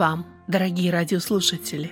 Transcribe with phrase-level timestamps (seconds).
[0.00, 1.90] Вам, дорогие радиослушатели!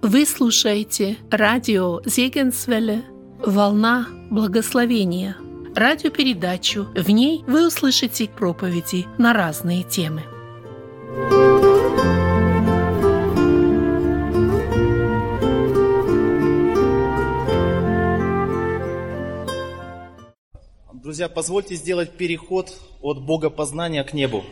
[0.00, 3.02] Вы слушаете радио Зегенсвелле
[3.44, 5.36] «Волна благословения»
[5.74, 6.86] радиопередачу.
[6.94, 10.22] В ней вы услышите проповеди на разные темы.
[20.92, 24.44] Друзья, позвольте сделать переход от богопознания к небу.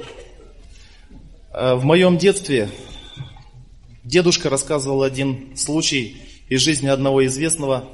[1.52, 2.70] Э, в моем детстве
[4.04, 6.16] дедушка рассказывал один случай
[6.48, 7.88] из жизни одного известного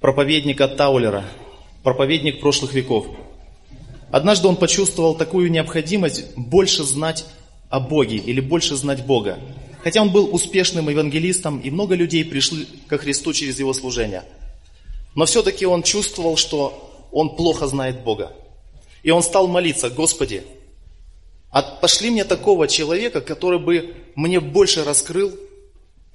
[0.00, 1.24] проповедника Таулера,
[1.82, 3.06] проповедник прошлых веков.
[4.12, 7.26] Однажды он почувствовал такую необходимость больше знать
[7.70, 9.38] о Боге или больше знать Бога.
[9.82, 14.22] Хотя он был успешным евангелистом, и много людей пришли ко Христу через его служение.
[15.14, 18.32] Но все-таки он чувствовал, что он плохо знает Бога.
[19.02, 20.44] И он стал молиться, Господи,
[21.50, 25.32] а пошли мне такого человека, который бы мне больше раскрыл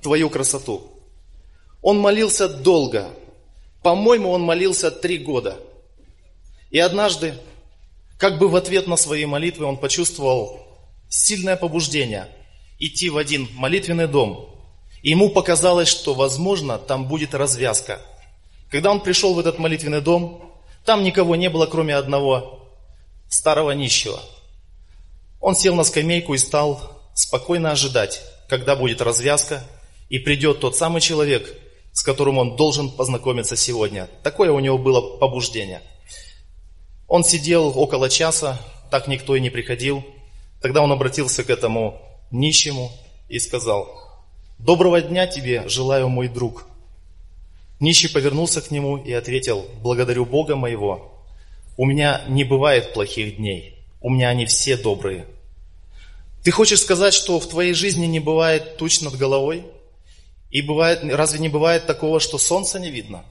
[0.01, 0.91] Твою красоту.
[1.81, 3.09] Он молился долго.
[3.81, 5.57] По-моему, он молился три года.
[6.71, 7.35] И однажды,
[8.17, 10.59] как бы в ответ на свои молитвы, он почувствовал
[11.09, 12.27] сильное побуждение
[12.79, 14.49] идти в один молитвенный дом.
[15.01, 18.01] И ему показалось, что, возможно, там будет развязка.
[18.69, 20.53] Когда он пришел в этот молитвенный дом,
[20.85, 22.67] там никого не было, кроме одного
[23.29, 24.19] старого нищего.
[25.43, 29.61] Он сел на скамейку и стал спокойно ожидать, когда будет развязка,
[30.07, 31.53] и придет тот самый человек,
[31.91, 34.09] с которым он должен познакомиться сегодня.
[34.23, 35.81] Такое у него было побуждение.
[37.09, 38.57] Он сидел около часа,
[38.89, 40.05] так никто и не приходил.
[40.61, 42.89] Тогда он обратился к этому нищему
[43.27, 43.89] и сказал,
[44.59, 46.65] «Доброго дня тебе желаю, мой друг».
[47.81, 51.11] Нищий повернулся к нему и ответил, «Благодарю Бога моего,
[51.75, 55.25] у меня не бывает плохих дней, у меня они все добрые».
[56.43, 59.65] Ты хочешь сказать, что в твоей жизни не бывает туч над головой?
[60.51, 63.25] И бывает, разве не бывает такого, что солнца не видно?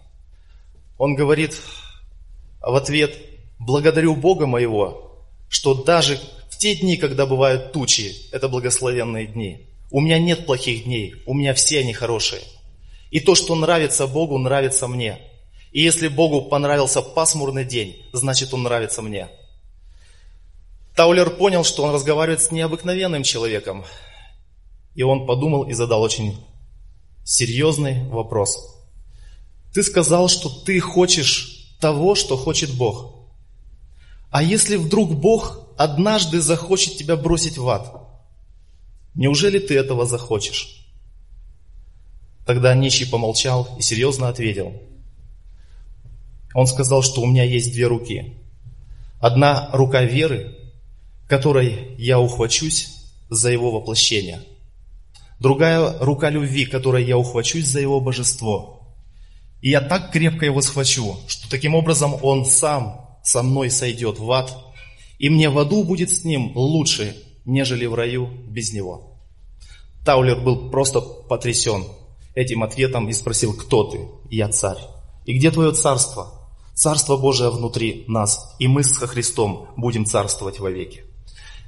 [0.99, 1.57] Он говорит
[2.61, 3.15] в ответ,
[3.59, 6.19] благодарю Бога моего, что даже
[6.49, 9.67] в те дни, когда бывают тучи, это благословенные дни.
[9.91, 12.41] У меня нет плохих дней, у меня все они хорошие.
[13.11, 15.19] И то, что нравится Богу, нравится мне.
[15.71, 19.29] И если Богу понравился пасмурный день, значит он нравится мне.
[20.95, 23.85] Таулер понял, что он разговаривает с необыкновенным человеком.
[24.95, 26.37] И он подумал и задал очень
[27.25, 28.59] серьезный вопрос.
[29.73, 33.31] Ты сказал, что ты хочешь того, что хочет Бог.
[34.31, 37.95] А если вдруг Бог однажды захочет тебя бросить в ад,
[39.15, 40.87] неужели ты этого захочешь?
[42.47, 44.73] Тогда нищий помолчал и серьезно ответил.
[46.55, 48.37] Он сказал, что у меня есть две руки.
[49.21, 50.62] Одна рука веры,
[51.33, 52.91] которой я ухвачусь
[53.31, 54.43] за его воплощение.
[55.41, 58.95] Другая рука любви, которой я ухвачусь за его божество.
[59.63, 64.31] И я так крепко его схвачу, что таким образом он сам со мной сойдет в
[64.31, 64.55] ад,
[65.19, 67.17] и мне в аду будет с ним лучше,
[67.47, 69.19] нежели в раю без него.
[70.05, 71.87] Таулер был просто потрясен
[72.35, 74.07] этим ответом и спросил, кто ты?
[74.29, 74.81] Я царь.
[75.25, 76.53] И где твое царство?
[76.75, 81.07] Царство Божие внутри нас, и мы со Христом будем царствовать вовеки.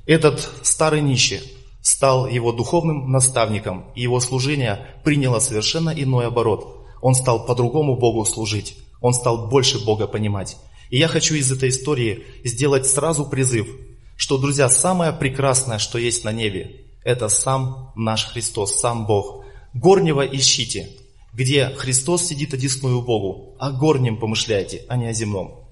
[0.06, 1.40] Этот старый нищий
[1.80, 6.86] стал его духовным наставником, и его служение приняло совершенно иной оборот.
[7.00, 10.56] Он стал по-другому Богу служить, он стал больше Бога понимать.
[10.90, 13.68] И я хочу из этой истории сделать сразу призыв,
[14.16, 19.44] что, друзья, самое прекрасное, что есть на небе, это сам наш Христос, сам Бог.
[19.74, 20.88] Горнего ищите,
[21.32, 23.56] где Христос сидит одесную Богу.
[23.58, 25.68] О горнем помышляйте, а не о земном.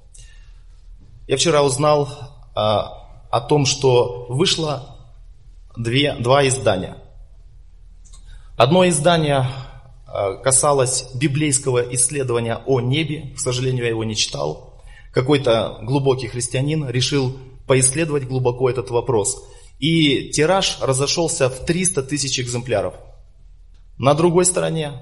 [1.29, 2.09] Я вчера узнал
[2.55, 3.02] а,
[3.33, 4.97] о том, что вышло
[5.77, 6.99] две, два издания.
[8.57, 9.49] Одно издание
[10.07, 13.33] а, касалось библейского исследования о небе.
[13.35, 14.81] К сожалению, я его не читал.
[15.13, 17.37] Какой-то глубокий христианин решил
[17.67, 19.43] поисследовать глубоко этот вопрос.
[19.81, 22.95] И тираж разошелся в 300 тысяч экземпляров–
[24.03, 25.01] на другой стороне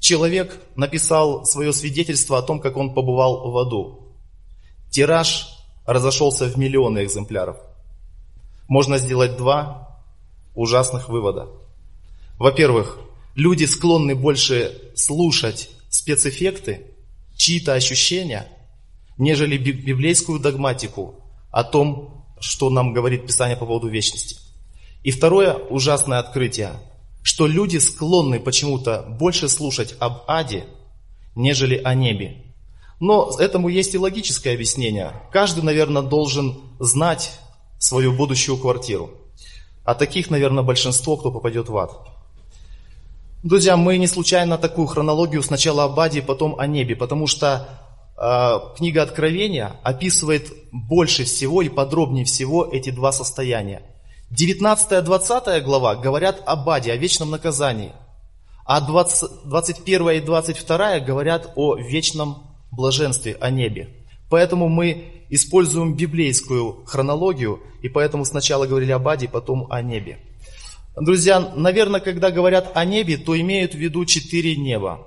[0.00, 4.16] человек написал свое свидетельство о том, как он побывал в аду.
[4.90, 5.57] Тираж
[5.88, 7.56] разошелся в миллионы экземпляров.
[8.68, 9.98] Можно сделать два
[10.54, 11.48] ужасных вывода.
[12.38, 13.00] Во-первых,
[13.34, 16.86] люди склонны больше слушать спецэффекты,
[17.36, 18.48] чьи-то ощущения,
[19.16, 21.16] нежели библейскую догматику
[21.50, 24.36] о том, что нам говорит Писание по поводу вечности.
[25.02, 26.72] И второе ужасное открытие
[27.28, 30.64] что люди склонны почему-то больше слушать об аде,
[31.34, 32.47] нежели о небе.
[33.00, 35.12] Но этому есть и логическое объяснение.
[35.30, 37.38] Каждый, наверное, должен знать
[37.78, 39.10] свою будущую квартиру.
[39.84, 41.92] А таких, наверное, большинство, кто попадет в ад.
[43.44, 47.68] Друзья, мы не случайно такую хронологию сначала об аде, потом о небе, потому что
[48.16, 53.82] э, книга Откровения описывает больше всего и подробнее всего эти два состояния.
[54.32, 57.92] 19-20 глава говорят об аде, о вечном наказании,
[58.66, 63.88] а 20, 21 и 22 говорят о вечном блаженстве, о небе.
[64.30, 70.18] Поэтому мы используем библейскую хронологию, и поэтому сначала говорили об аде, потом о небе.
[70.96, 75.06] Друзья, наверное, когда говорят о небе, то имеют в виду четыре неба.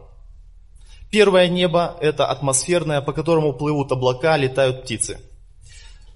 [1.11, 5.19] Первое небо– это атмосферное, по которому плывут облака, летают птицы.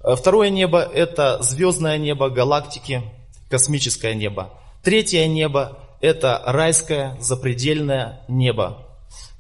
[0.02, 3.02] Второе небо– это звездное небо, галактики,
[3.50, 4.54] космическое небо.
[4.84, 8.85] Третье небо– это райское, запредельное небо,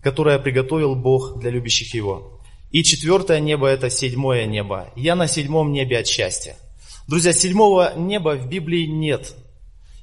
[0.06, 2.40] которое приготовил Бог для любящих Его.
[2.70, 4.92] И четвертое небо– это седьмое небо.
[4.96, 6.58] Я на седьмом небе от счастья.
[7.08, 9.34] Друзья, седьмого неба в Библии нет.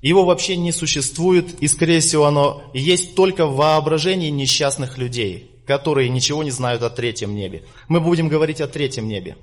[0.00, 6.08] Его вообще не существует, и, скорее всего, оно есть только в воображении несчастных людей, которые
[6.08, 7.62] ничего не знают о третьем небе.
[7.86, 9.36] Мы будем говорить о третьем небе.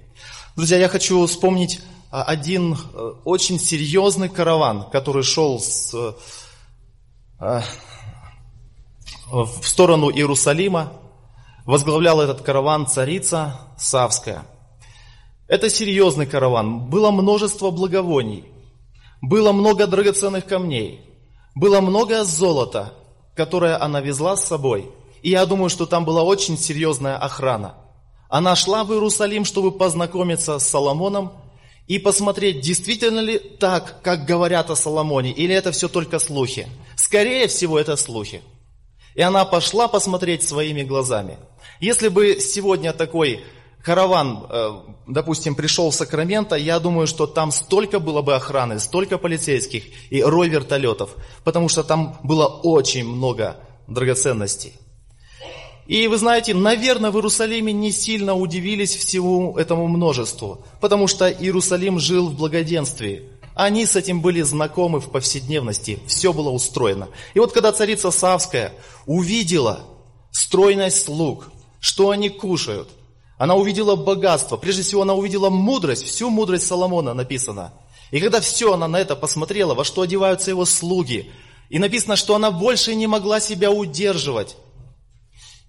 [0.57, 1.79] Друзья, я хочу вспомнить
[2.11, 5.93] а, один э, очень серьезный караван, который шел с,
[7.39, 7.61] э,
[9.31, 10.93] в сторону Иерусалима,
[11.65, 14.45] возглавляла этот караван царица Савская.
[15.47, 16.89] Это серьезный караван.
[16.89, 18.45] Было множество благовоний.
[19.21, 21.01] Было много драгоценных камней.
[21.55, 22.93] Было много золота,
[23.35, 24.91] которое она везла с собой.
[25.21, 27.75] И я думаю, что там была очень серьезная охрана.
[28.29, 31.33] Она шла в Иерусалим, чтобы познакомиться с Соломоном
[31.87, 36.67] и посмотреть, действительно ли так, как говорят о Соломоне, или это все только слухи.
[36.95, 38.43] Скорее всего, это слухи.
[39.19, 41.39] И она пошла посмотреть своими глазами.
[41.81, 43.41] Если бы сегодня такой
[43.83, 44.71] караван, э,
[45.07, 50.23] допустим, пришел в Сакраменто, я думаю, что там столько было бы охраны, столько полицейских и
[50.23, 53.57] рой вертолетов, потому что там было очень много
[53.89, 54.71] драгоценностей.
[55.85, 61.99] И вы знаете, наверное, в Иерусалиме не сильно удивились всему этому множеству, потому что Иерусалим
[61.99, 63.23] жил в благоденствии.
[63.59, 67.09] Они с этим были знакомы в повседневности, все было устроено.
[67.33, 68.71] И вот когда царица Савская
[69.05, 69.81] увидела
[70.31, 71.51] стройность слуг,
[71.81, 72.87] что они кушают.
[73.37, 77.73] Она увидела богатство, прежде всего она увидела мудрость, всю мудрость Соломона написано.
[78.11, 81.29] И когда все она на это посмотрела, во что одеваются его слуги,
[81.67, 84.55] и написано, что она больше не могла себя удерживать.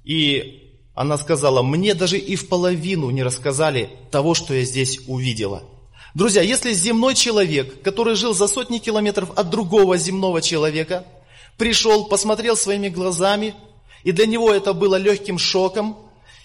[0.05, 5.65] И она сказала, мне даже и в половину не рассказали того, что я здесь увидела.
[6.15, 11.07] Друзья, если земной человек, который жил за сотни километров от другого земного человека,
[11.57, 13.55] пришел, посмотрел своими глазами,
[14.03, 15.97] и для него это было легким шоком.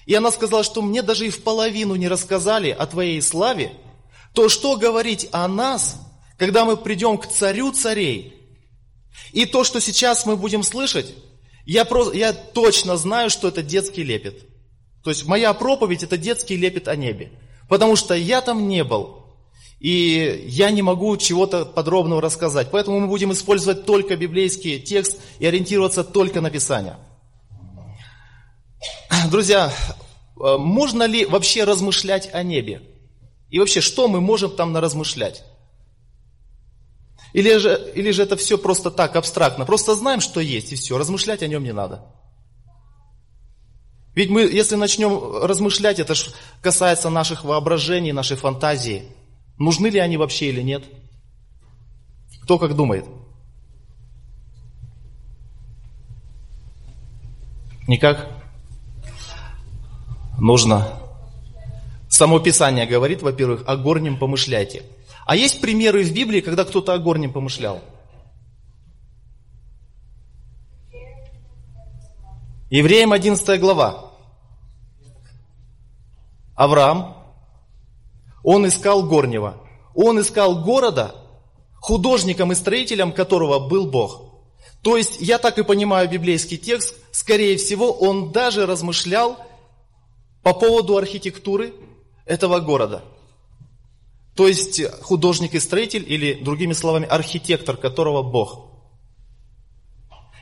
[0.05, 3.71] И она сказала, что мне даже и в половину не рассказали о твоей славе.
[4.33, 5.99] То что говорить о нас,
[6.37, 8.33] когда мы придем к царю царей?
[9.31, 11.15] И то, что сейчас мы будем слышать,
[11.65, 14.43] я, просто, я точно знаю, что это детский лепет.
[15.03, 17.31] То есть моя проповедь это детский лепет о небе.
[17.67, 19.24] Потому что я там не был.
[19.85, 22.69] И я не могу чего-то подробного рассказать.
[22.71, 26.97] Поэтому мы будем использовать только библейский текст и ориентироваться только на Писание.
[29.29, 29.71] Друзья,
[30.41, 32.81] э, можно ли вообще размышлять о небе?
[33.51, 35.43] И вообще, что мы можем там наразмышлять?
[37.33, 39.65] Или же, или же это все просто так, абстрактно?
[39.65, 42.11] Просто знаем, что есть, и все, размышлять о нем не надо.
[44.15, 46.31] Ведь мы, если начнем размышлять, это же
[46.63, 49.11] касается наших воображений, нашей фантазии.
[49.57, 50.83] Нужны ли они вообще или нет?
[52.41, 53.05] Кто как думает?
[57.87, 58.35] Никак?
[60.39, 60.99] нужно.
[62.07, 64.83] Само Писание говорит, во-первых, о горнем помышляйте.
[65.25, 67.81] А есть примеры в Библии, когда кто-то о горнем помышлял?
[72.69, 74.11] Евреям 11 глава.
[76.55, 77.15] Авраам,
[78.45, 79.57] он искал горнего.
[79.95, 81.15] Он искал города,
[81.81, 84.21] художником и строителем которого был Бог.
[84.83, 89.39] То есть, я так и понимаю библейский текст, скорее всего, он даже размышлял
[90.43, 91.73] по поводу архитектуры
[92.27, 93.03] этого города.
[94.35, 98.69] То есть художник и строитель, или другими словами, архитектор, которого Бог.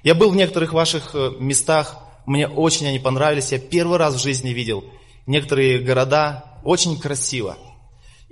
[0.04, 4.22] Я был в некоторых ваших э, местах, мне очень они понравились, я первый раз в
[4.22, 4.84] жизни видел
[5.26, 7.58] некоторые города, очень красиво.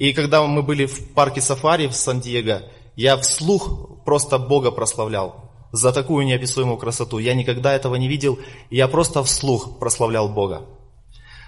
[0.02, 2.64] И когда мы были в парке сафари в Сан-Диего,
[2.96, 7.20] я вслух просто Бога прославлял за такую неописуемую красоту.
[7.20, 8.40] Я никогда этого не видел,
[8.72, 10.66] я просто вслух прославлял Бога.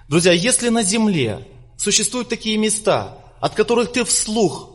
[0.07, 4.69] Друзья, если на земле существуют такие места, от которых ты вслух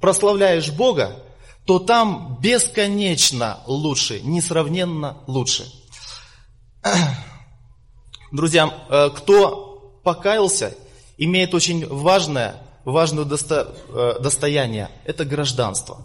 [0.00, 1.22] прославляешь Бога,
[1.66, 5.70] то там бесконечно лучше, несравненно лучше.
[8.32, 10.74] Друзья, э, кто покаялся,
[11.18, 14.90] имеет очень важное, важное досто, э, достояние.
[15.04, 16.02] Это гражданство.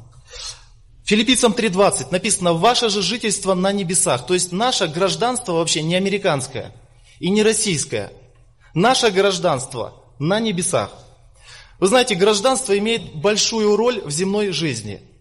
[1.06, 4.26] Филиппийцам 3.20 написано, ваше же жительство на небесах.
[4.26, 6.74] То есть наше гражданство вообще не американское
[7.20, 8.12] и не российское.
[8.74, 10.92] Наше гражданство на небесах.
[11.80, 15.02] Вы знаете, гражданство имеет большую роль в земной жизни–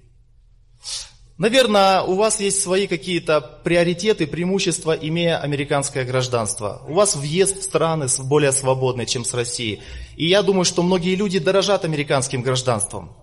[1.38, 6.82] Наверное, у вас есть свои какие-то приоритеты, преимущества, имея американское гражданство.
[6.86, 9.80] У вас въезд в страны более свободный, чем с Россией.
[10.16, 13.16] И я думаю, что многие люди дорожат американским гражданством.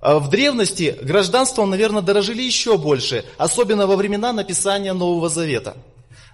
[0.00, 5.76] А в древности гражданством, наверное, дорожили еще больше, особенно во времена написания Нового Завета.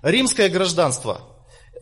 [0.03, 1.23] Римское гражданство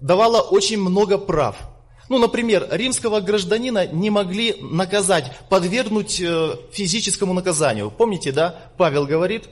[0.00, 1.56] давало очень много прав–
[2.12, 7.90] ну, например, римского гражданина не могли наказать, подвергнуть э, физическому наказанию.
[7.90, 9.44] Помните, да, Павел говорит,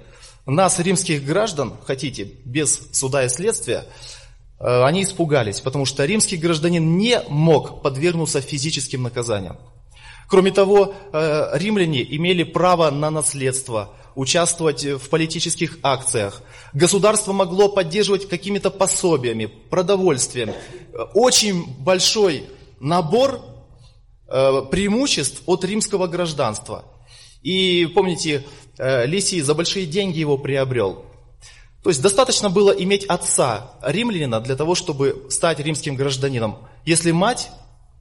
[0.44, 3.86] нас, римских граждан, хотите, без суда и следствия,
[4.58, 9.56] э, они испугались, потому что римский гражданин не мог подвергнуться физическим наказаниям.
[10.28, 16.42] Кроме того, э, римляне имели право на наследство, участвовать в политических акциях.
[16.74, 20.52] Государство могло поддерживать какими-то пособиями, продовольствием.
[21.14, 22.44] Очень большой
[22.80, 23.40] набор
[24.28, 26.84] э, преимуществ от римского гражданства.
[27.40, 28.44] И помните,
[28.76, 31.06] э, Лисий за большие деньги его приобрел.
[31.82, 36.58] То есть достаточно было иметь отца римлянина для того, чтобы стать римским гражданином.
[36.84, 37.48] Если мать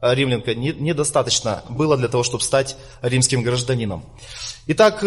[0.01, 4.03] э, римлянка, недостаточно было для того, чтобы стать римским гражданином.
[4.67, 5.01] Итак,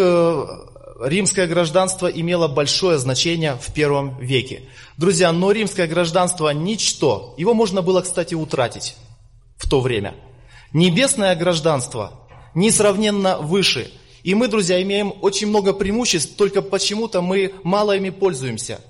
[1.02, 4.62] римское гражданство имело большое значение в первом веке.
[4.96, 7.34] Друзья, но римское гражданство ничто.
[7.36, 8.96] Его можно было, кстати, утратить
[9.56, 10.14] в то время.
[10.72, 13.90] Небесное гражданство несравненно выше.
[14.22, 18.80] И мы, друзья, имеем очень много преимуществ, только почему-то мы мало ими пользуемся.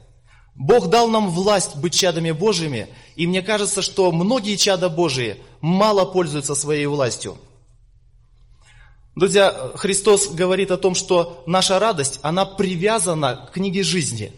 [0.54, 6.04] Бог дал нам власть быть чадами Божьими, и мне кажется, что многие чада Божии мало
[6.04, 7.38] пользуются своей властью.
[9.14, 14.32] Друзья, Христос говорит о том, что наша радость, она привязана к книге жизни.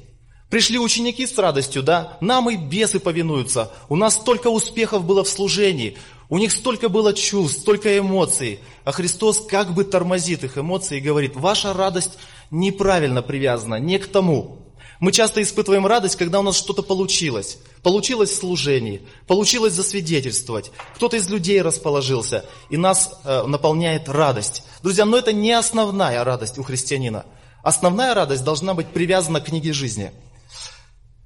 [0.51, 3.71] Пришли ученики с радостью, да, нам и бесы повинуются.
[3.89, 5.97] У нас столько успехов было в служении,
[6.29, 8.59] у них столько было чувств, столько эмоций.
[8.85, 12.19] А Христос как бы тормозит их эмоции и говорит, ваша радость
[12.51, 14.64] неправильно привязана, не к тому.
[15.01, 17.59] Мы часто испытываем радость, когда у нас что-то получилось.
[17.83, 20.71] Получилось в служении, получилось засвидетельствовать.
[20.95, 24.63] Кто-то из людей расположился, и нас э, наполняет радость.
[24.83, 27.27] Друзья, но это не основная радость у христианина.
[27.63, 30.13] Основная радость должна быть привязана к книге жизни.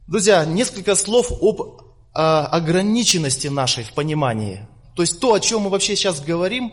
[0.06, 1.66] Друзья, несколько слов об э,
[2.14, 4.66] ограниченности нашей в понимании.
[4.96, 6.72] То есть то, о чем мы вообще сейчас говорим,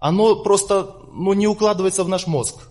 [0.00, 2.69] оно просто ну, не укладывается в наш мозг.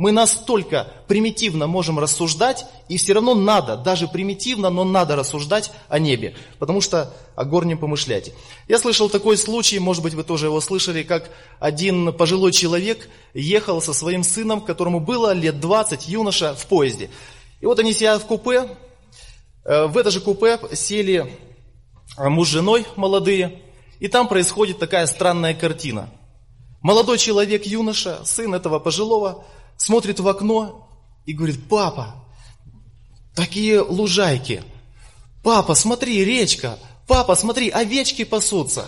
[0.00, 5.98] Мы настолько примитивно можем рассуждать, и все равно надо, даже примитивно, но надо рассуждать о
[5.98, 8.32] небе, потому что о горнем помышлять.
[8.66, 13.82] Я слышал такой случай, может быть вы тоже его слышали, как один пожилой человек ехал
[13.82, 17.10] со своим сыном, которому было лет 20, юноша, в поезде.
[17.60, 18.68] И вот они сидят в купе,
[19.66, 21.30] э, в это же купе сели
[22.16, 23.60] муж с женой молодые,
[23.98, 26.08] и там происходит такая странная картина.
[26.80, 29.44] Молодой человек, юноша, сын этого пожилого,
[29.80, 30.86] смотрит в окно
[31.24, 32.14] и говорит, папа,
[33.34, 34.62] такие лужайки.
[35.42, 36.78] Папа, смотри, речка.
[37.06, 38.86] Папа, смотри, овечки пасутся.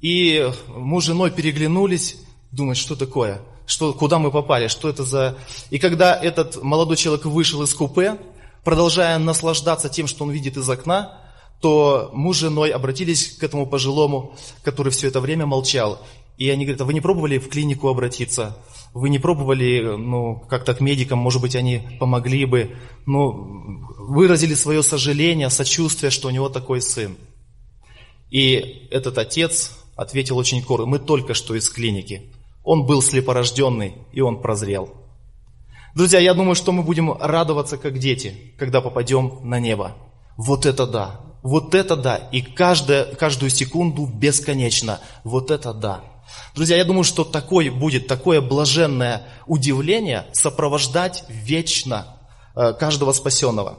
[0.00, 2.16] И муж с женой переглянулись,
[2.50, 5.38] думают, что такое, что, куда мы попали, что это за...
[5.70, 8.18] И когда этот молодой человек вышел из купе,
[8.64, 11.20] продолжая наслаждаться тем, что он видит из окна,
[11.60, 16.00] то муж с женой обратились к этому пожилому, который все это время молчал.
[16.38, 18.58] И они говорят, а вы не пробовали в клинику обратиться?
[18.94, 24.82] Вы не пробовали, ну, как-то к медикам, может быть, они помогли бы, ну, выразили свое
[24.82, 27.16] сожаление, сочувствие, что у него такой сын.
[28.30, 32.32] И этот отец ответил очень коротко, мы только что из клиники.
[32.62, 34.94] Он был слепорожденный, и он прозрел.
[35.94, 39.96] Друзья, я думаю, что мы будем радоваться, как дети, когда попадем на небо.
[40.36, 45.00] Вот это да, вот это да, и каждая, каждую секунду бесконечно.
[45.24, 46.02] Вот это да.
[46.54, 52.18] Друзья, я думаю, что такое будет, такое блаженное удивление сопровождать вечно
[52.54, 53.78] э, каждого спасенного.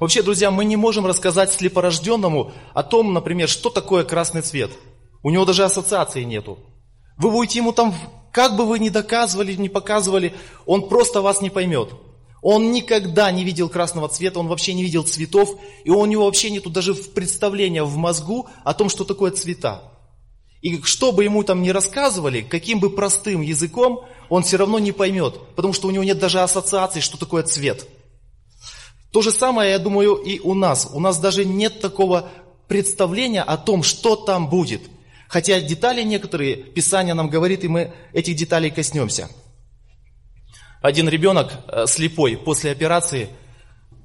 [0.00, 4.70] Вообще, друзья, мы не можем рассказать слепорожденному о том, например, что такое красный цвет.
[5.22, 6.58] У него даже ассоциации нету.
[7.16, 7.94] Вы будете ему там,
[8.32, 10.34] как бы вы ни доказывали, ни показывали,
[10.66, 11.90] он просто вас не поймет.
[12.42, 16.50] Он никогда не видел красного цвета, он вообще не видел цветов, и у него вообще
[16.50, 19.97] нету даже представления в мозгу о том, что такое цвета.
[20.60, 24.92] И что бы ему там ни рассказывали, каким бы простым языком, он все равно не
[24.92, 27.86] поймет, потому что у него нет даже ассоциации, что такое цвет.
[29.12, 30.88] То же самое, я думаю, и у нас.
[30.92, 32.28] У нас даже нет такого
[32.66, 34.82] представления о том, что там будет.
[35.28, 39.28] Хотя детали некоторые Писание нам говорит, и мы этих деталей коснемся.
[40.82, 43.28] Один ребенок э, слепой после операции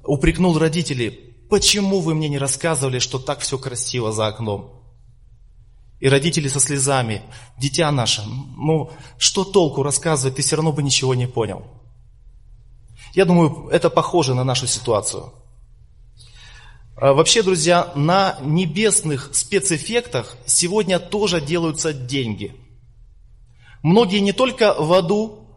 [0.04, 4.83] упрекнул родителей, почему вы мне не рассказывали, что так все красиво за окном?
[6.04, 7.22] И родители со слезами,
[7.56, 8.22] дитя наше,
[8.58, 11.64] ну что толку рассказывать, ты все равно бы ничего не понял.
[13.14, 15.32] Я думаю, это похоже на нашу ситуацию.
[16.94, 22.54] А вообще, друзья, на небесных спецэффектах сегодня тоже делаются деньги.
[23.82, 25.48] Многие не только в аду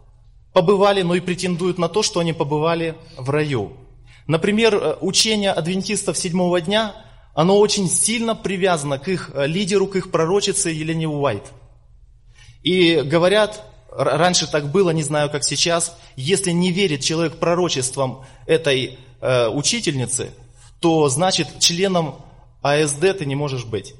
[0.53, 3.73] побывали, но и претендуют на то, что они побывали в раю.
[4.27, 6.95] Например, э, учение адвентистов седьмого дня,
[7.37, 11.43] оно очень сильно привязано к их э, лидеру, к их пророчице Елене Уайт.
[12.63, 18.97] И говорят, раньше так было, не знаю, как сейчас, если не верит человек пророчествам этой
[19.21, 20.31] э, учительницы,
[20.79, 22.15] то значит членом
[22.63, 23.93] АСД ты не можешь быть.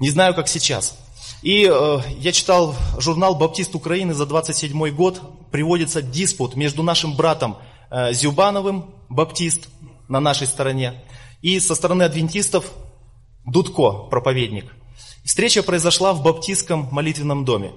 [0.00, 0.98] Не знаю, как сейчас.
[1.40, 5.22] И э, я читал журнал «Баптист Украины» за 27 год.
[5.50, 7.56] Приводится диспут между нашим братом
[7.90, 9.70] э, Зюбановым, баптист,
[10.08, 11.02] на нашей стороне,
[11.42, 12.72] и со стороны адвентистов
[13.44, 14.74] Дудко, проповедник.
[15.24, 17.72] Встреча произошла в баптистском молитвенном доме.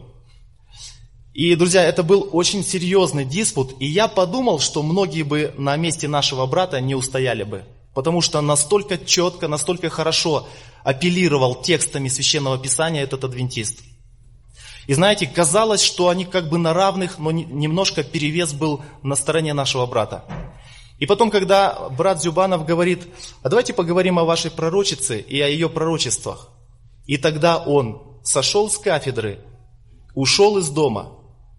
[1.33, 6.09] И, друзья, это был очень серьезный диспут, и я подумал, что многие бы на месте
[6.09, 7.63] нашего брата не устояли бы,
[7.93, 10.47] потому что настолько четко, настолько хорошо
[10.83, 13.79] апеллировал текстами Священного Писания этот адвентист.
[14.87, 19.53] И знаете, казалось, что они как бы на равных, но немножко перевес был на стороне
[19.53, 20.25] нашего брата.
[21.01, 23.07] И потом, когда брат Зюбанов говорит,
[23.42, 26.50] а давайте поговорим о вашей пророчице и о ее пророчествах.
[27.07, 29.40] И тогда он сошел с кафедры,
[30.14, 31.14] ушел из дома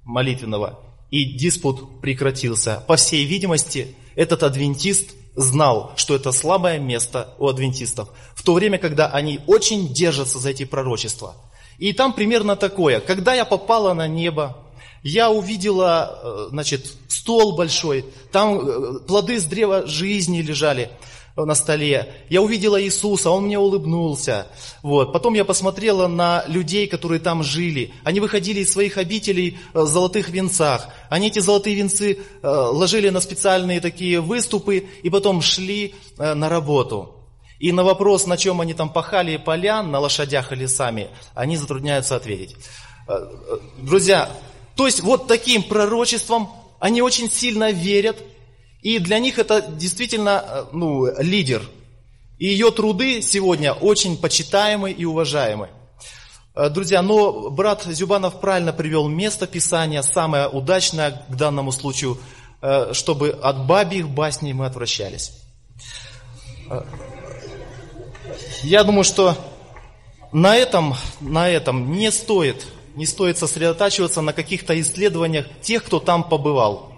[0.04, 0.78] молитвенного,
[1.10, 2.84] и диспут прекратился.
[2.86, 8.78] По всей видимости, этот адвентист знал, что это слабое место у адвентистов, в то время,
[8.78, 11.34] когда они очень держатся за эти пророчества.
[11.78, 14.56] И там примерно такое, когда я попала на небо,
[15.02, 20.90] я увидела, э, значит, стол большой, там э, плоды с древа жизни лежали
[21.34, 22.12] на столе.
[22.28, 24.48] Я увидела Иисуса, Он мне улыбнулся.
[24.82, 25.12] Вот.
[25.14, 27.92] Потом я посмотрела на людей, которые там жили.
[28.04, 30.88] Они выходили из своих обителей э, в золотых венцах.
[31.08, 37.16] Они эти золотые венцы ложили на специальные такие выступы и потом шли на работу.
[37.58, 42.16] И на вопрос, на чем они там пахали полян, на лошадях или сами, они затрудняются
[42.16, 42.56] ответить.
[43.78, 44.28] Друзья,
[44.76, 48.18] то есть вот таким пророчеством они очень сильно верят,
[48.80, 51.62] и для них это действительно э, ну, лидер.
[52.38, 55.68] И ее труды сегодня очень почитаемы и уважаемы.
[56.56, 62.18] Э, друзья, но брат Зюбанов правильно привел место Писания, самое удачное к данному случаю,
[62.60, 65.32] э, чтобы от бабьих басней мы отвращались.
[68.62, 69.36] Я думаю, что
[70.32, 76.24] на этом, на этом не стоит не стоит сосредотачиваться на каких-то исследованиях тех, кто там
[76.24, 76.92] побывал.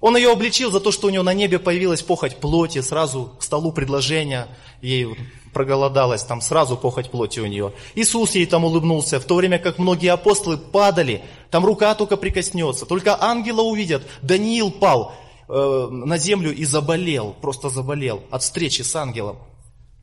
[0.00, 3.42] Он ее обличил за то, что у него на небе появилась похоть плоти, сразу к
[3.42, 4.46] столу предложения,
[4.80, 5.08] ей
[5.52, 7.72] проголодалась, там сразу похоть плоти у нее.
[7.96, 12.86] Иисус ей там улыбнулся, в то время как многие апостолы падали, там рука только прикоснется,
[12.86, 14.04] только ангела увидят.
[14.22, 15.14] Даниил пал
[15.48, 19.38] э, на землю и заболел, просто заболел от встречи с ангелом.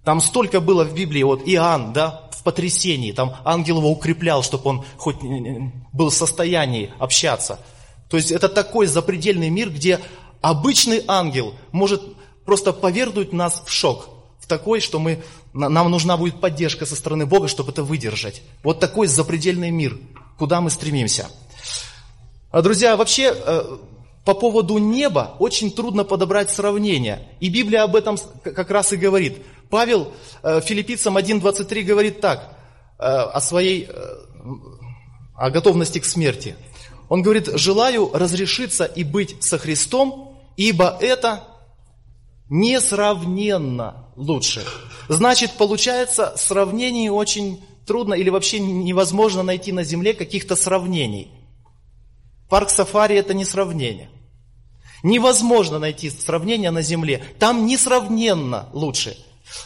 [0.04, 4.86] Там столько было в Библии, вот Иоанн, да, потрясении, там ангел его укреплял, чтобы он
[4.96, 5.18] хоть
[5.92, 7.60] был в состоянии общаться.
[8.10, 10.00] То есть это такой запредельный мир, где
[10.42, 12.02] обычный ангел может
[12.46, 14.10] просто повергнуть нас в шок.
[14.40, 18.44] В такой, что мы, нам нужна будет поддержка со стороны Бога, чтобы это выдержать.
[18.64, 19.98] Вот такой запредельный мир,
[20.38, 21.28] куда мы стремимся.
[22.52, 23.78] А, друзья, вообще э,
[24.24, 27.28] по поводу неба очень трудно подобрать сравнение.
[27.40, 29.38] И Библия об этом как раз и говорит.
[29.70, 32.58] Павел э, филиппийцам 1.23 говорит так,
[32.98, 33.94] э, о своей, э,
[35.36, 36.56] о готовности к смерти.
[37.10, 41.44] Он говорит, желаю разрешиться и быть со Христом, ибо это
[42.50, 44.64] несравненно лучше.
[45.08, 51.32] Значит, получается, сравнений очень трудно или вообще невозможно найти на земле каких-то сравнений.
[52.50, 54.10] Парк сафари это не сравнение.
[55.04, 57.24] Невозможно найти сравнение на земле.
[57.38, 59.18] Там несравненно лучше.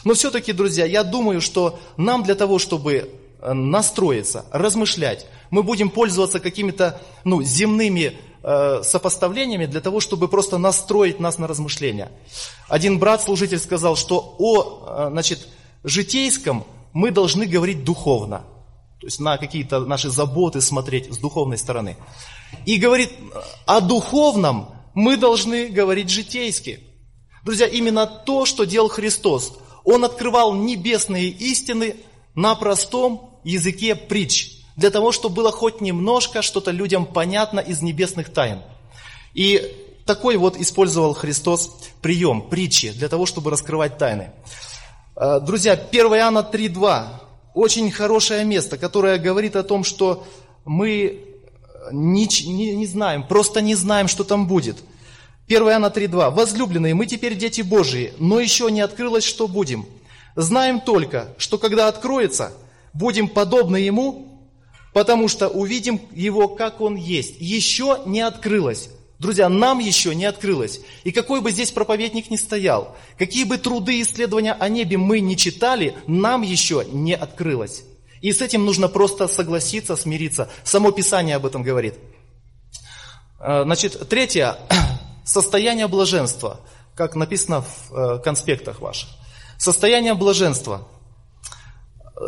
[0.04, 5.90] Но все-таки, друзья, я думаю, что нам для того, чтобы э, настроиться, размышлять, мы будем
[5.90, 12.10] пользоваться какими-то ну, земными э, сопоставлениями для того, чтобы просто настроить нас на размышления.
[12.68, 15.48] Один брат-служитель сказал, что о э, значит,
[15.84, 18.44] житейском мы должны говорить духовно.
[19.00, 21.96] То есть на какие-то наши заботы смотреть с духовной стороны.
[22.66, 23.10] И говорит,
[23.64, 26.80] о духовном мы должны говорить житейски.
[27.44, 29.54] Друзья, именно то, что делал Христос.
[29.90, 31.96] Он открывал небесные истины
[32.36, 34.58] на простом языке притч.
[34.76, 38.62] Для того, чтобы было хоть немножко что-то людям понятно из небесных тайн.
[39.34, 39.76] И
[40.06, 41.72] такой вот использовал Христос
[42.02, 44.30] прием, притчи, для того, чтобы раскрывать тайны.
[45.16, 47.06] Э, друзья, 1 Иоанна 3.2,
[47.54, 50.24] очень хорошее место, которое говорит о том, что
[50.64, 51.24] мы
[51.90, 54.78] не, не, не знаем, просто не знаем, что там будет.
[55.50, 56.30] 1 Иоанна 3.2.
[56.30, 59.84] «Возлюбленные, мы теперь дети Божии, но еще не открылось, что будем.
[60.36, 62.52] Знаем только, что когда откроется,
[62.92, 64.48] будем подобны Ему,
[64.92, 67.34] потому что увидим Его, как Он есть.
[67.40, 68.90] Еще не открылось».
[69.18, 70.82] Друзья, нам еще не открылось.
[71.02, 75.18] И какой бы здесь проповедник ни стоял, какие бы труды и исследования о небе мы
[75.18, 77.82] не читали, нам еще не открылось.
[78.20, 80.48] И с этим нужно просто согласиться, смириться.
[80.62, 81.96] Само Писание об этом говорит.
[83.40, 84.56] Э, значит, третье.
[85.24, 86.60] Состояние блаженства,
[86.94, 89.08] как написано в э, конспектах ваших.
[89.58, 90.88] Состояние блаженства.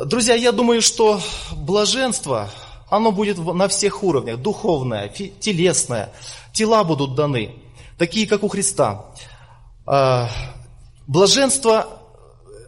[0.06, 1.20] Друзья, я думаю, что
[1.54, 2.50] блаженство,
[2.88, 4.38] оно будет на всех уровнях.
[4.38, 6.12] Духовное, телесное,
[6.52, 7.54] тела будут даны,
[7.98, 9.06] такие, как у Христа.
[9.86, 10.28] А,
[11.06, 11.86] блаженство,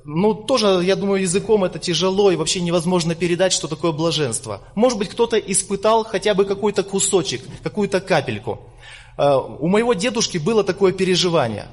[0.04, 4.60] ну, тоже, я думаю, языком это тяжело и вообще невозможно передать, что такое блаженство.
[4.74, 8.60] Может быть, кто-то испытал хотя бы какой-то кусочек, какую-то капельку.
[9.16, 11.68] А, у моего дедушки было такое переживание.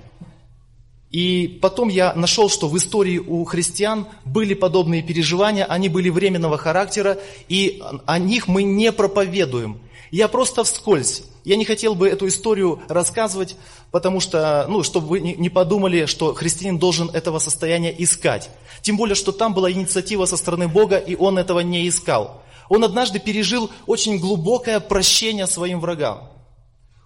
[1.10, 6.58] И потом я нашел, что в истории у христиан были подобные переживания, они были временного
[6.58, 7.17] характера,
[7.49, 9.82] и о них мы не проповедуем.
[10.10, 13.56] Я просто вскользь я не хотел бы эту историю рассказывать,
[13.89, 18.49] потому что, ну, чтобы вы не подумали, что христианин должен этого состояния искать.
[18.82, 22.43] Тем более, что там была инициатива со стороны Бога, и он этого не искал.
[22.69, 26.30] Он однажды пережил очень глубокое прощение своим врагам.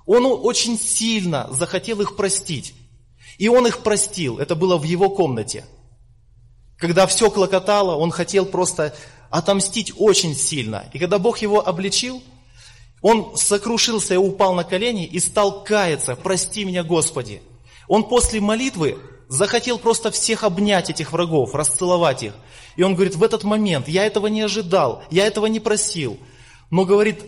[0.05, 2.73] Он очень сильно захотел их простить.
[3.37, 4.39] И он их простил.
[4.39, 5.65] Это было в его комнате.
[6.77, 8.95] Когда все клокотало, он хотел просто
[9.29, 10.89] отомстить очень сильно.
[10.93, 12.21] И когда Бог его обличил–
[13.07, 17.43] он сокрушился и упал на колени и стал каяться, прости меня, Господи.
[17.87, 22.33] Он после молитвы захотел просто всех обнять, этих врагов, расцеловать их.
[22.77, 26.17] И он говорит, в этот момент я этого не ожидал, я этого не просил.
[26.71, 27.25] Но, говорит,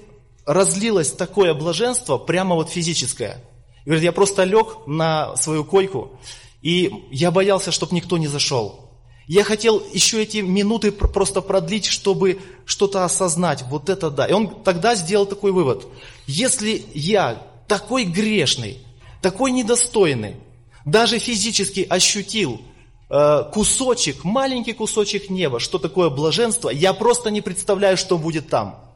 [0.48, 3.44] разлилось такое блаженство, прямо вот физическое.
[3.86, 6.20] Говорит, я просто лег на свою койку,
[6.62, 8.88] и я боялся, чтобы никто не зашел.
[9.28, 13.64] Я хотел еще эти минуты просто продлить, чтобы что-то осознать.
[13.70, 14.26] Вот это да.
[14.26, 15.86] И он тогда сделал такой вывод.
[16.28, 18.78] Если я такой грешный,
[19.22, 20.38] такой недостойный,
[20.86, 22.62] даже физически ощутил
[23.10, 28.87] э, кусочек, маленький кусочек неба, что такое блаженство, я просто не представляю, что будет там.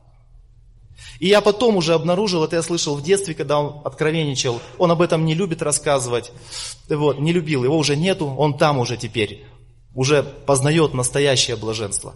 [1.20, 5.02] И я потом уже обнаружил, это я слышал в детстве, когда он откровенничал, он об
[5.02, 6.32] этом не любит рассказывать,
[6.90, 9.46] вот, не любил, его уже нету, он там уже теперь
[9.94, 12.16] уже познает настоящее блаженство.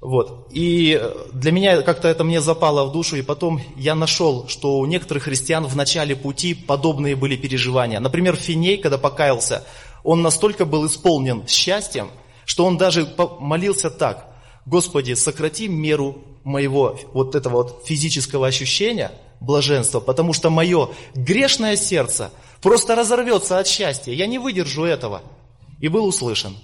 [0.00, 0.48] Вот.
[0.52, 1.00] И
[1.32, 5.24] для меня как-то это мне запало в душу, и потом я нашел, что у некоторых
[5.24, 7.98] христиан в начале пути подобные были переживания.
[7.98, 9.64] Например, Финей, когда покаялся,
[10.04, 12.10] он настолько был исполнен счастьем,
[12.44, 14.28] что он даже молился так,
[14.64, 22.30] Господи, сократи меру моего вот этого вот физического ощущения, блаженства, потому что мое грешное сердце
[22.60, 25.22] просто разорвется от счастья, я не выдержу этого.
[25.80, 26.56] И был услышан.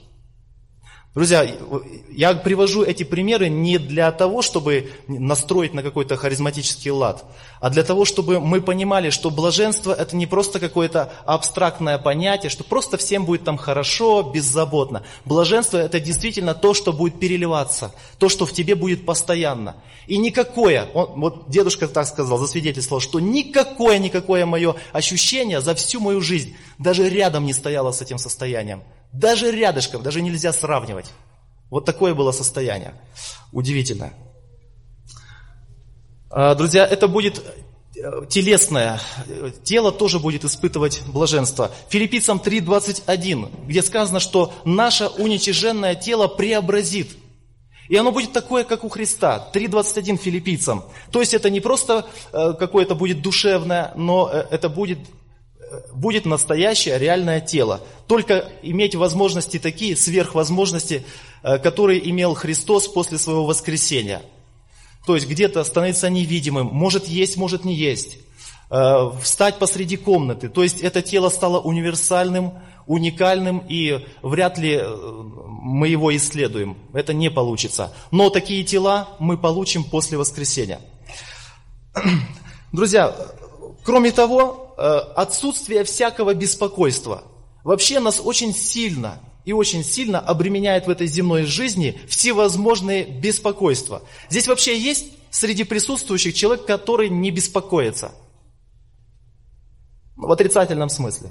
[1.15, 1.49] Друзья,
[2.11, 7.25] я привожу эти примеры не для того, чтобы настроить на какой-то харизматический лад,
[7.61, 12.65] а для того, чтобы мы понимали, что блаженство это не просто какое-то абстрактное понятие, что
[12.65, 15.05] просто всем будет там хорошо, беззаботно.
[15.25, 19.77] Блаженство это действительно то, что будет переливаться, то, что в тебе будет постоянно.
[20.09, 26.21] И никакое, он, вот дедушка так сказал, засвидетельствовал, что никакое-никакое мое ощущение за всю мою
[26.21, 28.83] жизнь даже рядом не стояло с этим состоянием.
[29.15, 31.07] Даже рядышком, даже нельзя сравнивать.
[31.71, 32.95] Вот такое было состояние.
[33.53, 34.13] Удивительно.
[36.31, 37.41] А, друзья, это будет
[37.97, 39.01] э, телесное.
[39.63, 41.71] Тело тоже будет испытывать блаженство.
[41.91, 47.11] Филиппийцам 3.21, где сказано, что наше уничиженное тело преобразит.
[47.89, 49.49] И оно будет такое, как у Христа.
[49.55, 50.85] 3.21 филиппийцам.
[51.13, 54.99] То есть это не просто э, какое-то будет душевное, но э, это будет
[55.93, 57.81] будет настоящее реальное тело.
[58.07, 61.05] Только иметь возможности такие, сверхвозможности,
[61.43, 64.23] э, которые имел Христос после своего воскресения.
[65.07, 68.19] То есть где-то становится невидимым, может есть, может не есть.
[68.71, 70.49] э, встать посреди комнаты.
[70.49, 72.55] То есть это тело стало универсальным,
[72.87, 74.97] уникальным, и вряд ли э,
[75.63, 76.77] мы его исследуем.
[76.93, 77.93] Это не получится.
[78.11, 80.81] Но такие тела мы получим после воскресения.
[82.73, 83.15] Друзья,
[83.85, 87.23] кроме того, э, отсутствие всякого беспокойства
[87.63, 94.03] вообще нас очень сильно и очень сильно обременяет в этой земной жизни всевозможные беспокойства.
[94.31, 98.13] Здесь вообще есть среди присутствующих человек, который не беспокоится.
[100.17, 101.31] В отрицательном смысле.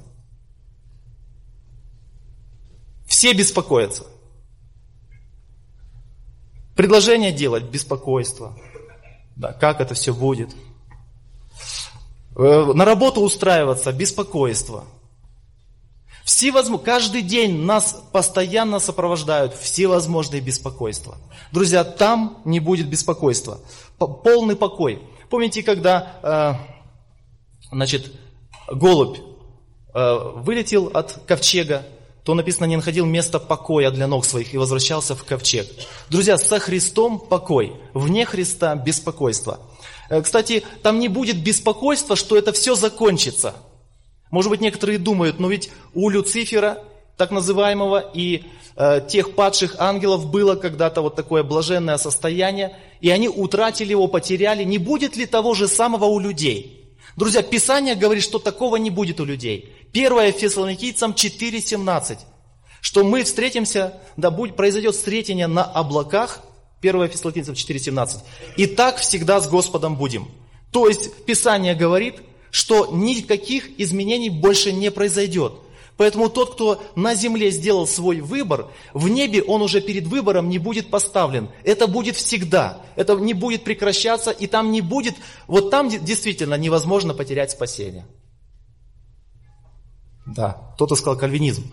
[3.08, 4.06] Все беспокоятся.
[6.76, 8.58] Предложение делать– беспокойство.
[9.36, 10.50] Да, как это все будет.
[12.36, 14.86] Э, на работу устраиваться– беспокойство.
[16.24, 21.18] Всевозможно, каждый день нас постоянно сопровождают всевозможные беспокойства.
[21.52, 23.60] Друзья, там не будет беспокойства.
[23.98, 25.02] Полный покой.
[25.30, 28.14] Помните, когда э, значит,
[28.72, 29.18] голубь
[29.94, 31.86] э, вылетел от ковчега,
[32.24, 35.68] то написано, не находил места покоя для ног своих и возвращался в ковчег.
[36.10, 39.60] Друзья, со Христом покой, вне Христа беспокойство.
[40.14, 43.56] Э, кстати, там не будет беспокойства, что это все закончится.
[44.30, 46.84] Может быть, некоторые думают, но ведь у Люцифера,
[47.18, 48.44] так называемого, и
[48.76, 54.64] э, тех падших ангелов было когда-то вот такое блаженное состояние, и они утратили его, потеряли.
[54.64, 56.96] Не будет ли того же самого у людей?
[57.16, 59.74] Друзья, Писание говорит, что такого не будет у людей.
[59.94, 62.18] 1 Фессалоникийцам 4.17,
[62.82, 66.42] что мы встретимся, да будет, произойдет встретение на облаках,
[66.84, 68.18] 1 Фессалоникийцам 4.17,
[68.58, 70.28] и так всегда с Господом будем.
[70.72, 72.16] То есть Писание говорит,
[72.52, 75.54] что никаких изменений больше не произойдет.
[75.96, 80.58] Поэтому тот, кто на земле сделал свой выбор, в небе он уже перед выбором не
[80.58, 81.50] будет поставлен.
[81.64, 82.82] Это будет всегда.
[82.96, 85.16] Это не будет прекращаться, и там не будет,
[85.48, 88.06] вот там действительно невозможно потерять спасение.
[90.26, 91.72] Да, кто-то сказал кальвинизм.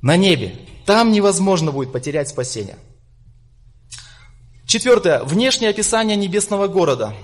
[0.00, 0.56] На небе.
[0.86, 2.76] Там невозможно будет потерять спасение.
[4.74, 5.22] Четвертое.
[5.22, 7.14] Внешнее описание небесного города.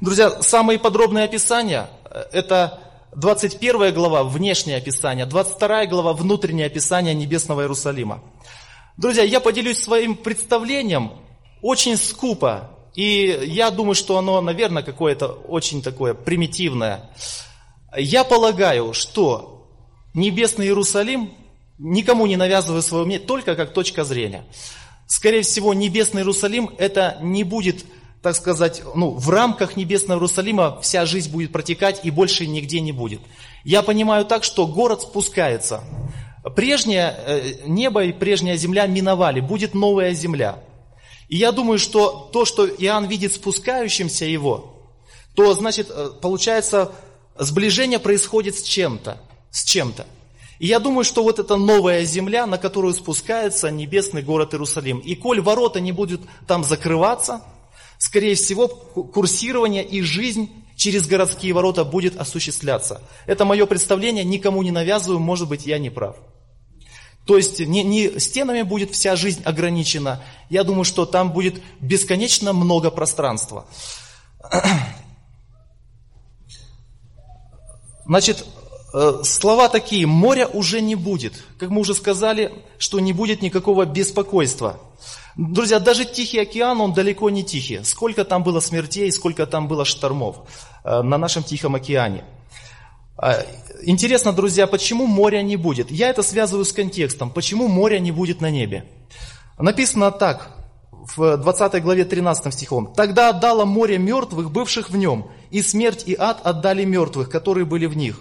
[0.00, 1.90] Друзья, самые подробные описания–
[2.32, 2.80] это
[3.16, 8.24] 21 глава, внешнее описание, 22 глава, внутреннее описание небесного Иерусалима.
[8.96, 11.12] Друзья, я поделюсь своим представлением
[11.60, 17.10] очень скупо, и я думаю, что оно, наверное, какое-то очень такое примитивное.
[17.94, 19.68] Я полагаю, что
[20.14, 21.43] небесный Иерусалим,
[21.78, 24.44] никому не навязываю свое мнение, только как точка зрения.
[25.06, 27.84] Скорее всего, небесный Иерусалим это не будет,
[28.22, 32.92] так сказать, ну, в рамках небесного Иерусалима вся жизнь будет протекать и больше нигде не
[32.92, 33.20] будет.
[33.64, 35.82] Я понимаю так, что город спускается.
[36.56, 40.58] Прежнее э, небо и прежняя земля миновали, будет новая земля.
[41.28, 44.74] И я думаю, что то, что Иоанн видит спускающимся его,
[45.34, 46.92] то значит, э, получается,
[47.38, 49.18] сближение происходит с чем-то,
[49.50, 50.06] с чем-то.
[50.64, 54.98] И я думаю, что вот эта новая земля, на которую спускается небесный город Иерусалим.
[55.00, 57.42] И коль ворота не будут там закрываться,
[57.98, 63.02] скорее всего, курсирование и жизнь через городские ворота будет осуществляться.
[63.26, 66.16] Это мое представление, никому не навязываю, может быть, я не прав.
[67.26, 70.22] То есть не, не стенами будет вся жизнь ограничена.
[70.48, 73.66] Я думаю, что там будет бесконечно много пространства.
[78.06, 78.46] Значит,
[79.22, 81.34] слова такие, моря уже не будет.
[81.58, 84.78] Как мы уже сказали, что не будет никакого беспокойства.
[85.36, 87.80] Друзья, даже Тихий океан, он далеко не тихий.
[87.82, 90.36] Сколько там было смертей, сколько там было штормов
[90.84, 92.24] э, на нашем Тихом океане.
[93.16, 93.44] А,
[93.82, 95.90] интересно, друзья, почему моря не будет?
[95.90, 97.30] Я это связываю с контекстом.
[97.30, 98.84] Почему моря не будет на небе?
[99.58, 100.50] Написано так,
[101.16, 102.92] в 20 главе 13 стихом.
[102.94, 107.86] «Тогда отдало море мертвых, бывших в нем, и смерть и ад отдали мертвых, которые были
[107.86, 108.20] в них».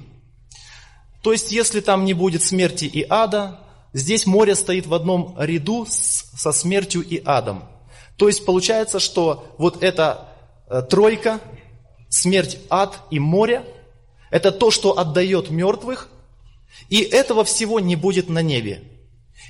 [1.23, 3.62] То есть, если там не будет смерти и ада,
[3.93, 7.63] здесь море стоит в одном ряду с, со смертью и адом.
[8.17, 10.27] То есть, получается, что вот эта
[10.69, 11.39] э, тройка,
[12.09, 13.63] смерть, ад и море–
[14.31, 16.09] это то, что отдает мертвых,
[16.89, 18.83] и этого всего не будет на небе.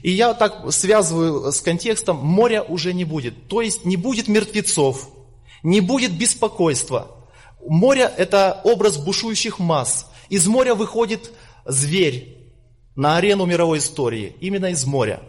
[0.04, 3.48] И я так связываю с контекстом, моря уже не будет.
[3.48, 5.10] То есть не будет мертвецов,
[5.64, 7.08] не будет беспокойства.
[7.66, 10.08] Море– это образ бушующих масс.
[10.30, 11.32] Из моря выходит
[11.66, 12.38] зверь
[12.96, 15.22] на арену мировой истории, именно из моря.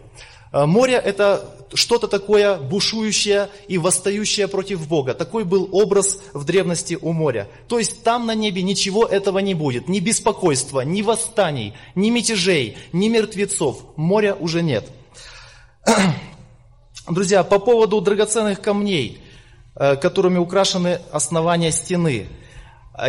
[0.51, 5.13] Э, море– это что-то такое бушующее и восстающее против Бога.
[5.13, 7.47] Такой был образ в древности у моря.
[7.67, 9.89] То есть там на небе ничего этого не будет.
[9.89, 13.83] Ни беспокойства, ни восстаний, ни мятежей, ни мертвецов.
[13.95, 14.87] Моря уже нет.
[17.09, 19.21] Друзья, по поводу драгоценных камней.
[19.75, 22.27] э, которыми украшены основания стены.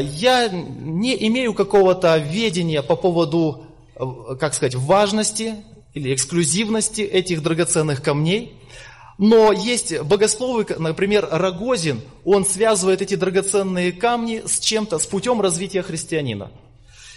[0.00, 3.66] Я не имею какого-то ведения по поводу,
[4.40, 5.54] как сказать, важности
[5.94, 8.60] или эксклюзивности этих драгоценных камней.
[9.18, 15.82] Но есть богословы, например, Рогозин, он связывает эти драгоценные камни с чем-то, с путем развития
[15.82, 16.50] христианина.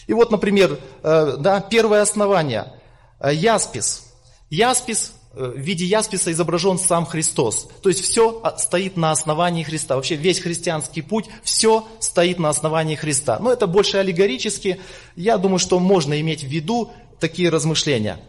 [0.08, 2.74] И вот, например, э, да, первое основание
[3.20, 4.12] э,– яспис.
[4.50, 7.68] Яспис, э, в виде ясписа изображен сам Христос.
[7.82, 9.96] То есть все а, стоит на основании Христа.
[9.96, 13.38] Вообще весь христианский путь, все стоит на основании Христа.
[13.40, 14.80] Но это больше аллегорически.
[15.16, 18.20] Я думаю, что можно иметь в виду такие размышления.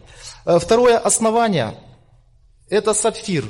[0.45, 1.75] Второе основание–
[2.69, 3.45] это сапфир.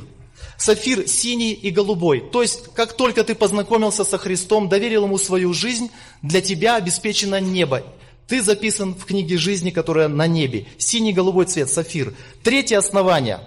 [0.58, 2.22] Сапфир синий и голубой.
[2.32, 5.90] То есть, как только ты познакомился со Христом, доверил Ему свою жизнь,
[6.22, 7.84] для тебя обеспечено небо.
[8.27, 10.65] Ты записан в книге жизни, которая на небе.
[10.77, 12.13] Синий-голубой цвет, сафир.
[12.43, 13.41] Третье основание.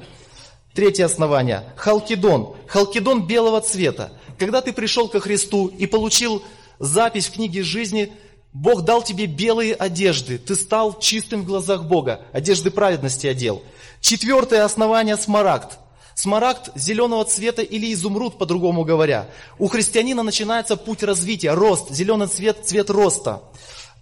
[0.74, 1.64] Третье основание.
[1.76, 2.56] Халкидон.
[2.66, 4.12] Халкидон белого цвета.
[4.38, 6.42] Когда ты пришел ко Христу и получил
[6.78, 8.12] запись в книге жизни,
[8.52, 10.38] Бог дал тебе белые одежды.
[10.38, 12.22] Ты стал чистым в глазах Бога.
[12.32, 13.62] Одежды праведности одел.
[14.00, 15.78] Четвертое основание– смарагд.
[16.14, 19.28] Смарагд зеленого цвета или изумруд, по-другому говоря.
[19.58, 21.90] У христианина начинается путь развития, рост.
[21.90, 23.42] Зеленый цвет– цвет роста.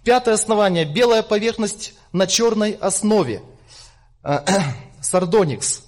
[0.03, 0.85] Пятое основание.
[0.85, 3.41] Белая поверхность на черной основе.
[4.23, 4.39] Э,
[5.01, 5.81] сардоникс.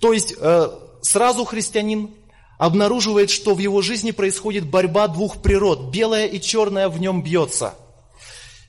[0.00, 0.68] То есть э,
[1.02, 2.10] сразу христианин
[2.58, 5.90] обнаруживает, что в его жизни происходит борьба двух природ.
[5.90, 7.74] Белая и черная в нем бьется.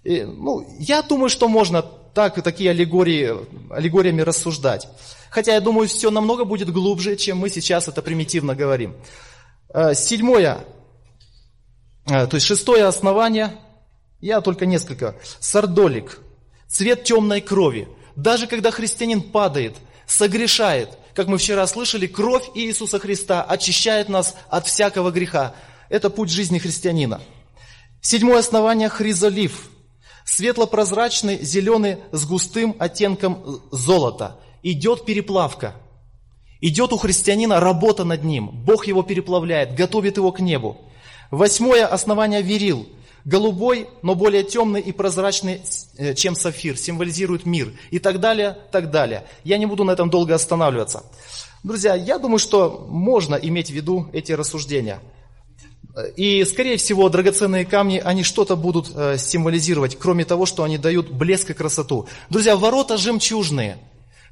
[0.04, 3.34] И, ну, я думаю, что можно так, такие аллегории,
[3.72, 4.88] аллегориями рассуждать.
[5.32, 8.96] Хотя я думаю, все намного будет глубже, чем мы сейчас это примитивно говорим.
[9.74, 10.64] Э, седьмое,
[12.06, 13.58] то есть шестое основание
[14.26, 15.16] я только несколько.
[15.40, 16.20] Сардолик.
[16.68, 17.88] Цвет темной крови.
[18.16, 19.76] Даже когда христианин падает,
[20.08, 25.54] согрешает, как мы вчера слышали, кровь Иисуса Христа очищает нас от всякого греха.
[25.90, 27.22] Это путь жизни христианина.
[28.02, 29.70] Седьмое основание– хризолив.
[30.26, 34.40] Светло-прозрачный, зеленый, с густым оттенком золота.
[34.64, 35.76] Идет переплавка.
[36.62, 38.50] Идет у христианина работа над ним.
[38.50, 40.82] Бог его переплавляет, готовит его к небу.
[41.30, 42.88] Восьмое основание– верил.
[43.26, 45.62] Голубой, но более темный и прозрачный,
[45.98, 47.74] э, чем сафир, символизирует мир.
[47.90, 49.26] И так далее, так далее.
[49.44, 51.04] Я не буду на этом долго останавливаться.
[51.64, 55.00] Друзья, я думаю, что можно иметь в виду эти рассуждения.
[56.16, 61.10] И, скорее всего, драгоценные камни, они что-то будут э, символизировать, кроме того, что они дают
[61.10, 62.08] блеск и красоту.
[62.30, 63.80] Друзья, ворота жемчужные.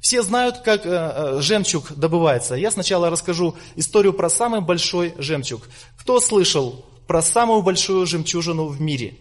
[0.00, 2.54] Все знают, как э, жемчуг добывается.
[2.54, 5.62] Я сначала расскажу историю про самый большой жемчуг.
[5.96, 9.14] Кто слышал про самую большую жемчужину в мире.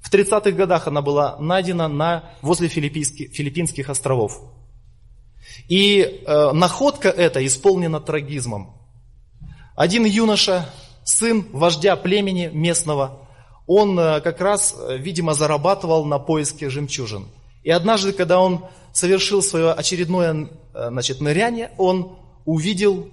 [0.00, 4.40] В 30-х годах она была найдена на, возле Филиппинских, Филиппинских островов.
[5.68, 8.74] И э, находка эта исполнена трагизмом.
[9.76, 10.72] Один юноша,
[11.04, 13.28] сын вождя племени местного,
[13.66, 17.26] он э, как раз, э, видимо, зарабатывал на поиске жемчужин.
[17.62, 23.10] И однажды, когда он совершил свое очередное э, значит, ныряние, он увидел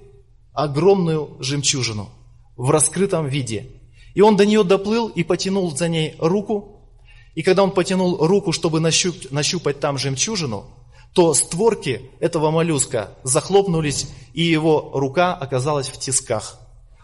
[0.54, 2.10] огромную жемчужину
[2.58, 3.68] в раскрытом виде.
[4.14, 6.90] И он до нее доплыл и потянул за ней руку.
[7.36, 10.66] И когда он потянул руку, чтобы нащуп, нащупать там жемчужину,
[11.14, 16.60] то створки этого моллюска захлопнулись, и его рука оказалась в тисках.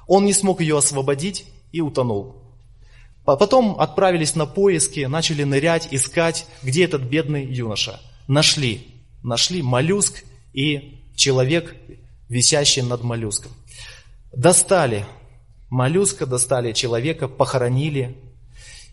[0.07, 2.35] Он не смог ее освободить и утонул.
[3.23, 8.01] Потом отправились на поиски, начали нырять, искать, где этот бедный юноша.
[8.27, 8.87] Нашли.
[9.23, 11.75] Нашли моллюск и человек,
[12.27, 13.51] висящий над моллюском.
[14.33, 15.05] Достали
[15.71, 18.17] моллюска, достали человека, похоронили.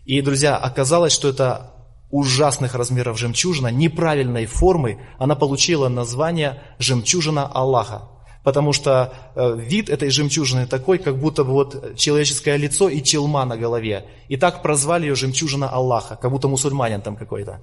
[0.05, 1.73] И, друзья, оказалось, что это
[2.09, 8.09] ужасных размеров жемчужина, неправильной формы, она получила название жемчужина Аллаха.
[8.43, 13.45] Потому что э, вид этой жемчужины такой, как будто бы вот человеческое лицо и челма
[13.45, 14.05] на голове.
[14.29, 17.59] И так прозвали ее жемчужина Аллаха, как будто мусульманин там какой-то.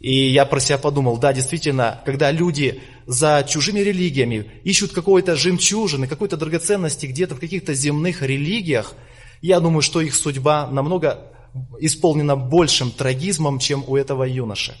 [0.00, 6.06] И я про себя подумал, да, действительно, когда люди за чужими религиями ищут какой-то жемчужины,
[6.06, 8.94] какой-то драгоценности где-то в каких-то земных религиях,
[9.40, 11.32] я думаю, что их судьба намного
[11.80, 14.76] исполнена большим трагизмом, чем у этого юноши.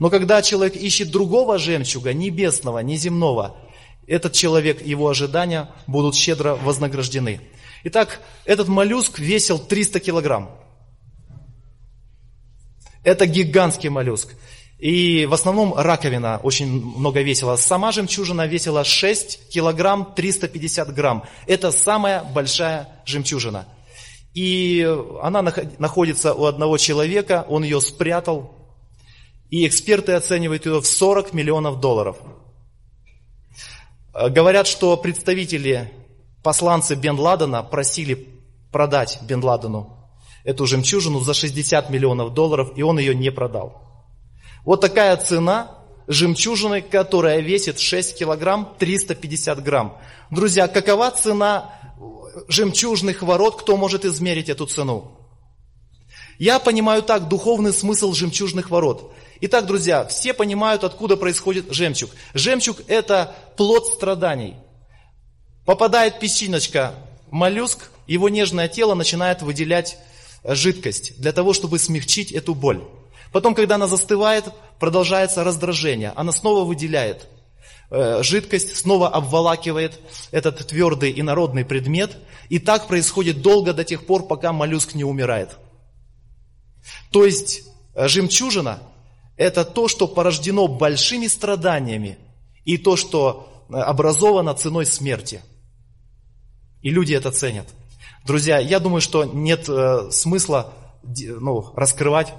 [0.00, 3.56] Но когда человек ищет другого жемчуга, небесного, неземного,
[4.06, 7.40] этот человек, его ожидания будут щедро вознаграждены.
[7.84, 10.50] Итак, этот моллюск весил 300 килограмм.
[13.02, 14.34] Это гигантский моллюск.
[14.78, 17.56] И в основном раковина очень много весила.
[17.56, 21.24] Сама жемчужина весила 6 килограмм 350 грамм.
[21.46, 23.66] Это самая большая жемчужина.
[24.32, 24.86] И
[25.22, 25.42] она
[25.78, 28.54] находится у одного человека, он ее спрятал.
[29.50, 32.16] И эксперты оценивают ее в 40 миллионов долларов.
[34.14, 35.92] Говорят, что представители
[36.42, 38.28] посланцы Бен Ладена просили
[38.72, 39.99] продать Бен Ладену
[40.44, 43.82] эту жемчужину за 60 миллионов долларов, и он ее не продал.
[44.64, 49.96] Вот такая цена жемчужины, которая весит 6 килограмм 350 грамм.
[50.30, 51.72] Друзья, какова цена
[52.48, 53.60] жемчужных ворот?
[53.60, 55.16] Кто может измерить эту цену?
[56.38, 59.12] Я понимаю так духовный смысл жемчужных ворот.
[59.42, 62.10] Итак, друзья, все понимают, откуда происходит жемчуг.
[62.34, 64.56] Жемчуг– это плод страданий.
[65.64, 66.94] Попадает песчиночка,
[67.30, 69.98] моллюск, его нежное тело начинает выделять
[70.44, 72.82] жидкость для того, чтобы смягчить эту боль.
[73.32, 74.44] Потом, когда она застывает,
[74.78, 76.12] продолжается раздражение.
[76.16, 77.28] Она снова выделяет
[77.90, 80.00] э, жидкость, снова обволакивает
[80.32, 82.16] этот твердый и народный предмет.
[82.48, 85.50] И так происходит долго до тех пор, пока моллюск не умирает.
[87.12, 87.62] То есть
[87.94, 88.82] э, жемчужина–
[89.36, 92.18] это то, что порождено большими страданиями
[92.64, 95.42] и то, что э, образовано ценой смерти.
[96.82, 97.68] И люди это ценят.
[98.24, 102.32] Друзья, я думаю, что нет э, смысла ну, раскрывать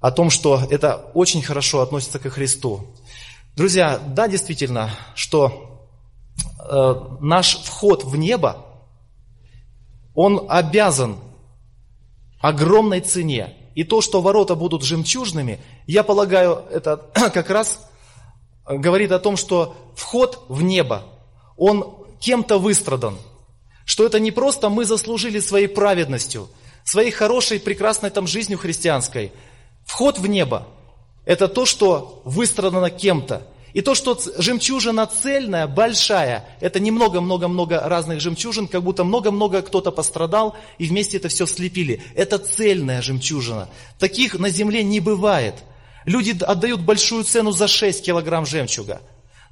[0.00, 2.86] о том, что это очень хорошо относится ко Христу.
[3.56, 5.88] Друзья, да, действительно, что
[6.60, 8.64] э, наш вход в небо,
[10.14, 11.18] он обязан
[12.40, 13.54] огромной цене.
[13.74, 17.88] И то, что ворота будут жемчужными, я полагаю, это как раз
[18.66, 21.02] говорит о том, что вход в небо,
[21.56, 23.16] он кем-то выстрадан.
[23.84, 26.48] Что это не просто мы заслужили своей праведностью,
[26.84, 29.32] своей хорошей, прекрасной там жизнью христианской–
[29.84, 30.66] Вход в небо–
[31.24, 33.46] это то, что выстрадано кем-то.
[33.72, 39.90] И то, что жемчужина цельная, большая, это не много-много-много разных жемчужин, как будто много-много кто-то
[39.90, 42.02] пострадал, и вместе это все слепили.
[42.14, 43.70] Это цельная жемчужина.
[43.98, 45.54] Таких на земле не бывает.
[46.04, 49.00] Люди отдают большую цену за 6 килограмм жемчуга.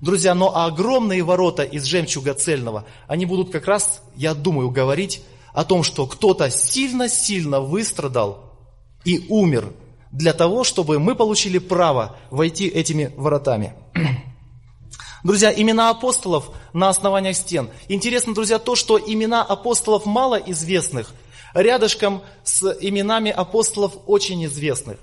[0.01, 5.22] Друзья, но огромные ворота из жемчуга цельного, они будут как раз, я думаю, говорить
[5.53, 8.59] о том, что кто-то сильно-сильно выстрадал
[9.05, 9.72] и умер
[10.11, 13.74] для того, чтобы мы получили право войти этими воротами.
[15.22, 17.68] Друзья, имена апостолов на основаниях стен.
[17.88, 21.12] Интересно, друзья, то, что имена апостолов мало известных,
[21.53, 24.98] рядышком с именами апостолов очень известных.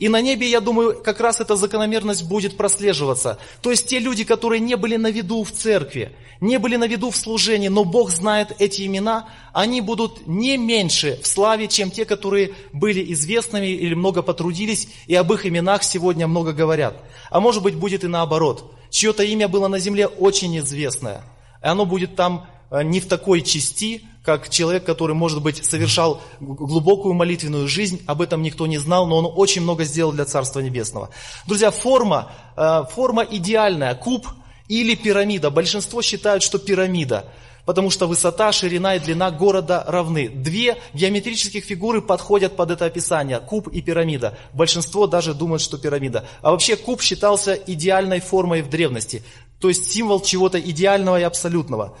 [0.00, 3.38] И на небе, я думаю, как раз эта закономерность будет прослеживаться.
[3.60, 7.10] То есть те люди, которые не были на виду в церкви, не были на виду
[7.10, 12.06] в служении, но Бог знает эти имена, они будут не меньше в славе, чем те,
[12.06, 16.96] которые были известными или много потрудились, и об их именах сегодня много говорят.
[17.30, 18.72] А может быть, будет и наоборот.
[18.88, 21.22] Чье-то имя было на земле очень известное,
[21.62, 27.14] и оно будет там не в такой части, как человек, который, может быть, совершал глубокую
[27.14, 31.10] молитвенную жизнь, об этом никто не знал, но он очень много сделал для Царства Небесного.
[31.46, 34.26] Друзья, форма, э, форма идеальная, куб
[34.68, 35.50] или пирамида.
[35.50, 37.24] Большинство считают, что пирамида,
[37.64, 40.28] потому что высота, ширина и длина города равны.
[40.28, 44.38] Две геометрических фигуры подходят под это описание, куб и пирамида.
[44.52, 46.24] Большинство даже думают, что пирамида.
[46.42, 49.24] А вообще куб считался идеальной формой в древности,
[49.58, 51.96] то есть символ чего-то идеального и абсолютного.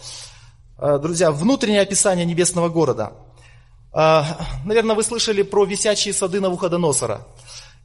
[0.82, 3.12] Э, друзья, внутреннее описание небесного города.
[3.92, 4.22] Э,
[4.64, 7.26] Наверное, вы слышали про висячие сады Навуходоносора.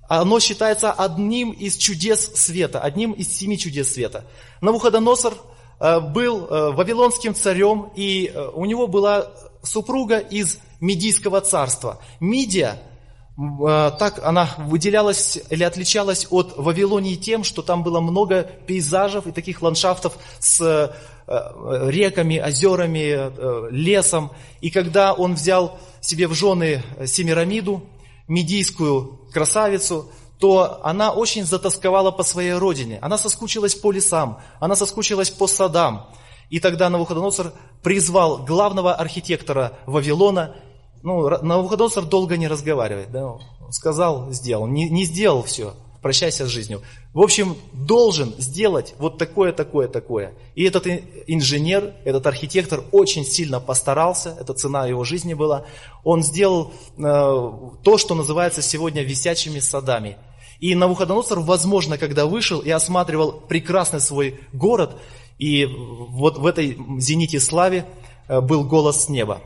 [0.08, 4.24] Оно считается одним из чудес света, одним из семи чудес света.
[4.62, 5.34] Навуходоносор
[5.82, 9.28] э, был вавилонским царем, и у него была
[9.62, 12.00] супруга из Медийского царства.
[12.22, 12.80] Мидия,
[13.38, 19.62] так она выделялась или отличалась от Вавилонии тем, что там было много пейзажев и таких
[19.62, 20.94] ландшафтов с
[21.28, 24.32] реками, озерами, э, лесом.
[24.62, 27.84] И когда он взял себе в жены Семирамиду,
[28.28, 30.10] медийскую красавицу,
[30.40, 33.00] то она очень затасковала по своей родине.
[33.02, 36.10] Она соскучилась по лесам, она соскучилась по садам.
[36.50, 40.56] И тогда Навуходоносор призвал главного архитектора Вавилона.
[41.02, 43.12] Ну, Навуходоносор долго не разговаривает.
[43.12, 43.38] Да?
[43.72, 44.68] Сказал, сделал.
[44.68, 45.74] Не, не сделал все
[46.06, 46.84] прощайся с жизнью.
[47.16, 50.34] В общем, должен сделать вот такое, такое, такое.
[50.54, 50.86] И этот
[51.28, 55.64] инженер, этот архитектор очень сильно постарался, это цена его жизни была.
[56.04, 57.02] Он сделал э,
[57.84, 60.18] то, что называется сегодня висячими садами.
[60.60, 64.98] И Навуходоносор, возможно, когда вышел и осматривал прекрасный свой город,
[65.40, 67.86] и вот в этой зените славе
[68.28, 69.42] э, был голос с неба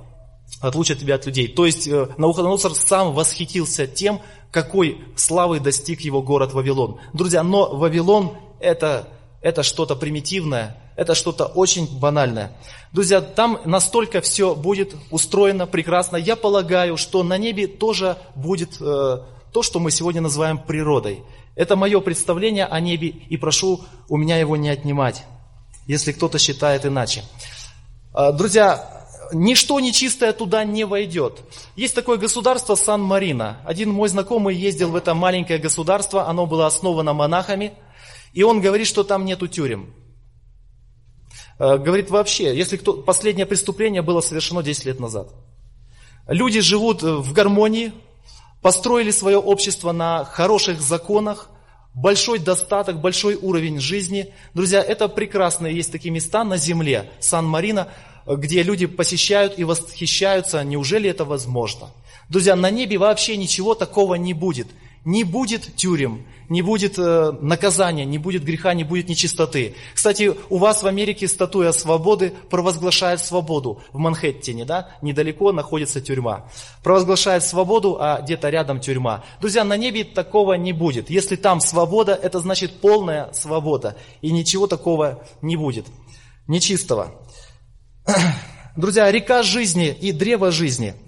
[0.61, 1.47] отлучат тебя от людей.
[1.47, 4.21] То есть э, Навуходоносор сам восхитился тем,
[4.51, 6.99] какой славы достиг его город Вавилон.
[7.13, 9.07] Друзья, но Вавилон это,
[9.41, 12.51] это что-то примитивное, это что-то очень банальное.
[12.91, 16.17] Друзья, там настолько все будет устроено прекрасно.
[16.17, 19.19] Я полагаю, что на небе тоже будет э,
[19.53, 21.23] то, что мы сегодня называем природой.
[21.55, 25.25] Это мое представление о небе, и прошу у меня его не отнимать,
[25.87, 27.23] если кто-то считает иначе.
[28.13, 28.98] А, друзья,
[29.33, 31.41] ничто нечистое туда не войдет.
[31.75, 33.61] Есть такое государство Сан-Марино.
[33.65, 37.73] Один мой знакомый ездил в это маленькое государство, оно было основано монахами,
[38.33, 39.93] и он говорит, что там нету тюрем.
[41.57, 45.33] А, говорит вообще, если кто, последнее преступление было совершено 10 лет назад.
[46.27, 47.91] Люди живут в гармонии,
[48.61, 51.49] построили свое общество на хороших законах,
[51.93, 54.33] большой достаток, большой уровень жизни.
[54.53, 57.89] Друзья, это прекрасные есть такие места на земле, Сан-Марино,
[58.35, 60.63] где люди посещают и восхищаются.
[60.63, 61.89] Неужели это возможно?
[62.29, 64.67] Друзья, на небе вообще ничего такого не будет.
[65.05, 69.73] Не будет тюрем, не будет э, наказания, не будет греха, не будет нечистоты.
[69.93, 73.81] Кстати, у вас в Америке статуя свободы провозглашает свободу.
[73.93, 76.49] В Манхэттене, да, недалеко находится тюрьма.
[76.83, 79.23] Провозглашает свободу, а где-то рядом тюрьма.
[79.39, 81.09] Друзья, на небе такого не будет.
[81.09, 83.95] Если там свобода, это значит полная свобода.
[84.21, 85.85] И ничего такого не будет.
[86.47, 87.13] Нечистого.
[88.75, 90.95] Друзья, река жизни и древо жизни–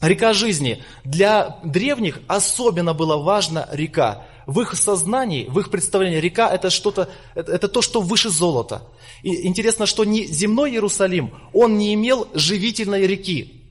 [0.00, 0.82] Река жизни.
[1.04, 4.26] Для древних особенно была важна река.
[4.46, 8.82] В их сознании, в их представлении река это что-то, это, это то, что выше золота.
[9.22, 13.62] И интересно, что не земной Иерусалим, он не имел живительной реки.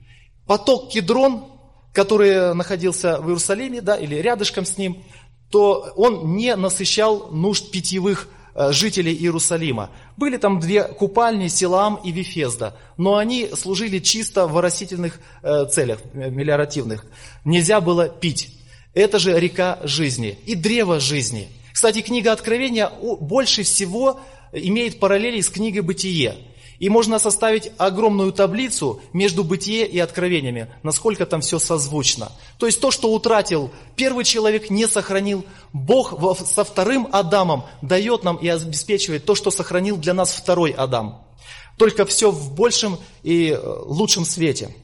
[0.48, 1.46] Поток Кедрон,
[1.94, 5.04] который находился в Иерусалиме, да, или рядышком с ним,
[5.52, 9.90] то он не насыщал нужд питьевых жителей Иерусалима.
[10.18, 16.00] Были там две купальни, Силам и Вифезда, но они служили чисто в оросительных э, целях,
[16.14, 17.06] э, мелиоративных.
[17.46, 18.50] Нельзя было пить.
[18.94, 21.50] Это же река жизни и древо жизни.
[21.72, 24.20] Кстати, книга Откровения больше всего
[24.52, 26.36] имеет параллели с книгой Бытие.
[26.84, 32.34] И можно составить огромную таблицу между бытие и откровениями, насколько там все созвучно.
[32.58, 35.46] То есть то, что утратил первый человек, не сохранил.
[35.72, 36.14] Бог
[36.46, 41.26] со вторым Адамом дает нам и обеспечивает то, что сохранил для нас второй Адам.
[41.78, 44.76] Только все в большем и э, лучшем свете.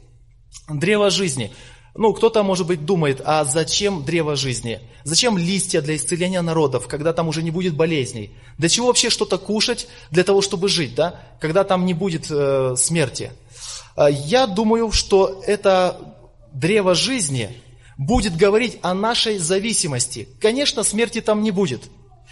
[0.70, 1.52] Древо жизни.
[2.00, 4.80] Ну, кто-то, может быть, думает, а зачем древо жизни?
[5.04, 8.32] Зачем листья для исцеления народов, когда там уже не будет болезней?
[8.58, 11.20] Для чего вообще что-то кушать для того, чтобы жить, да?
[11.42, 13.34] Когда там не будет э, смерти?
[13.98, 16.16] А, я думаю, что это
[16.54, 17.50] древо жизни
[17.98, 20.30] будет говорить о нашей зависимости.
[20.40, 21.82] Конечно, смерти там не будет.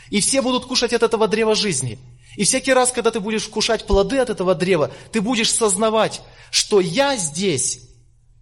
[0.09, 1.99] И все будут кушать от этого древа жизни.
[2.37, 6.79] И всякий раз, когда ты будешь вкушать плоды от этого древа, ты будешь сознавать, что
[6.79, 7.81] я здесь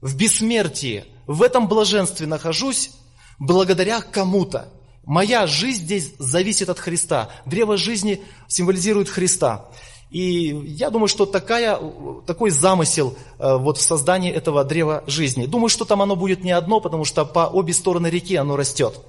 [0.02, 2.92] в бессмертии, в этом блаженстве нахожусь
[3.40, 4.70] благодаря кому-то.
[5.04, 7.30] Моя жизнь здесь зависит от Христа.
[7.46, 9.66] Древо жизни символизирует Христа.
[10.10, 11.80] И я думаю, что такая,
[12.26, 15.46] такой замысел э, вот в создании этого древа жизни.
[15.46, 19.00] Думаю, что там оно будет не одно, потому что по обе стороны реки оно растет.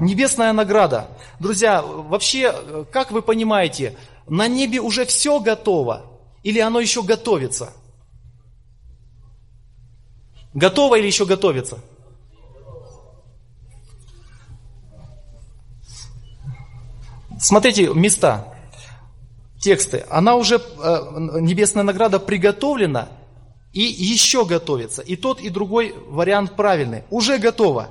[0.00, 1.08] Небесная награда.
[1.40, 3.96] Друзья, вообще, э, как вы понимаете,
[4.28, 6.04] на небе уже все готово?
[6.42, 7.72] Или оно еще готовится?
[10.58, 11.78] Готово или еще готовится?
[17.38, 18.52] Смотрите, места,
[19.60, 20.04] тексты.
[20.10, 23.08] Она уже, э, небесная награда приготовлена
[23.72, 25.02] и еще готовится.
[25.02, 27.04] И тот, и другой вариант правильный.
[27.08, 27.90] Уже готово.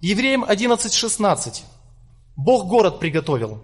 [0.00, 1.62] Евреям 11.16.
[2.34, 3.62] Бог город приготовил.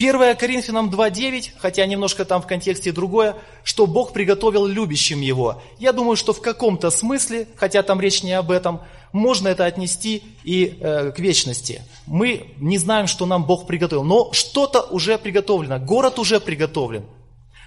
[0.00, 5.62] 1 Коринфянам 2.9, хотя немножко там в контексте другое, что Бог приготовил любящим Его.
[5.78, 8.80] Я думаю, что в каком-то смысле, хотя там речь не об этом,
[9.12, 11.82] можно это отнести и э, к вечности.
[12.06, 17.04] Мы не знаем, что нам Бог приготовил, но что-то уже приготовлено, город уже приготовлен.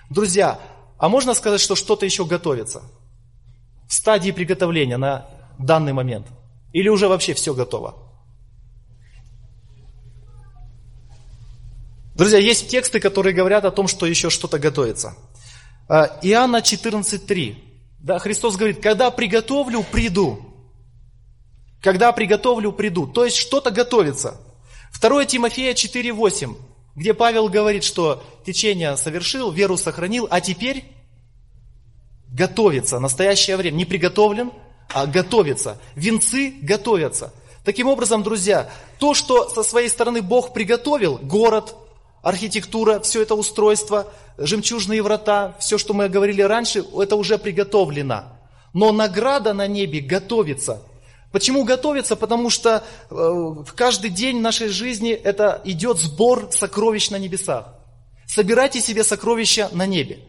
[0.10, 0.60] Друзья,
[0.98, 2.82] а можно сказать, что что-то еще готовится?
[3.88, 5.28] В стадии приготовления на
[5.60, 6.26] данный момент?
[6.72, 7.94] Или уже вообще все готово?
[12.16, 15.16] Друзья, есть тексты, которые говорят о том, что еще что-то готовится.
[15.90, 17.56] А, Иоанна 14.3.
[18.00, 20.40] Да, Христос говорит, когда приготовлю, приду.
[21.82, 23.08] Когда приготовлю, приду.
[23.08, 24.40] То есть что-то готовится.
[25.02, 26.56] 2 Тимофея 4.8,
[26.96, 30.86] где Павел говорит, что течение совершил, веру сохранил, а теперь
[32.30, 33.76] готовится, настоящее время.
[33.76, 34.52] Не приготовлен,
[34.94, 35.80] а готовится.
[35.96, 37.34] Венцы готовятся.
[37.64, 41.76] Таким образом, друзья, то, что со своей стороны Бог приготовил, город,
[42.24, 48.40] архитектура, все это устройство, жемчужные врата, все, что мы говорили раньше, это уже приготовлено.
[48.74, 50.82] Но награда на небе готовится.
[51.32, 52.16] Почему готовится?
[52.16, 57.76] Потому что э, в каждый день нашей жизни это идет сбор сокровищ на небесах.
[58.26, 60.20] Собирайте себе сокровища на небе.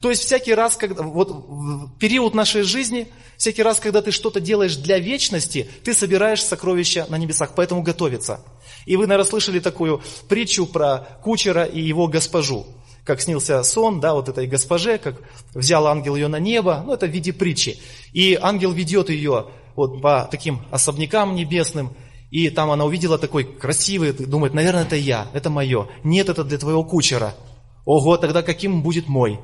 [0.00, 4.40] То есть всякий раз, когда, вот в период нашей жизни, всякий раз, когда ты что-то
[4.40, 8.40] делаешь для вечности, ты собираешь сокровища на небесах, поэтому готовится.
[8.86, 12.66] И вы, наверное, слышали такую притчу про кучера и его госпожу.
[13.08, 15.22] как снился сон, да, вот этой госпоже, как
[15.54, 17.80] взял ангел ее на небо, ну, это в виде притчи.
[18.12, 19.46] И ангел ведет ее
[19.76, 21.96] вот по таким особнякам небесным,
[22.30, 25.88] и там она увидела такой красивый, думает, наверное, это я, это мое.
[26.04, 27.34] Нет, это для твоего кучера.
[27.86, 29.40] Ого, тогда каким будет мой?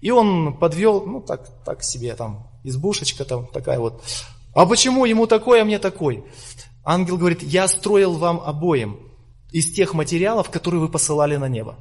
[0.00, 4.02] И он подвел, ну, так, так себе там, избушечка там такая вот.
[4.54, 6.24] А почему ему такой, а мне такой?
[6.84, 8.98] Ангел говорит, я строил вам обоим
[9.50, 11.76] из тех материалов, которые вы посылали на небо.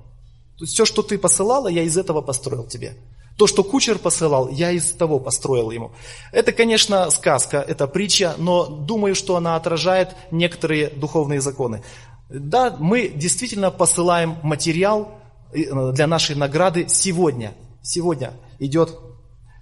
[0.58, 2.96] То есть все, что ты посылала, я из этого построил тебе.
[3.38, 5.92] То, что кучер посылал, я из того построил ему.
[6.32, 11.84] Это, конечно, сказка, это притча, но думаю, что она отражает некоторые духовные законы.
[12.30, 15.12] Да, мы действительно посылаем материал
[15.52, 17.54] э, для нашей награды сегодня.
[17.84, 18.98] Сегодня идет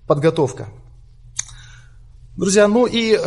[0.07, 0.69] подготовка.
[2.37, 3.19] Друзья, ну и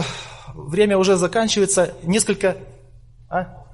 [0.55, 1.95] время уже заканчивается.
[2.05, 2.57] Несколько...
[3.29, 3.65] А?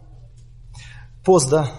[1.23, 1.71] Пост, да?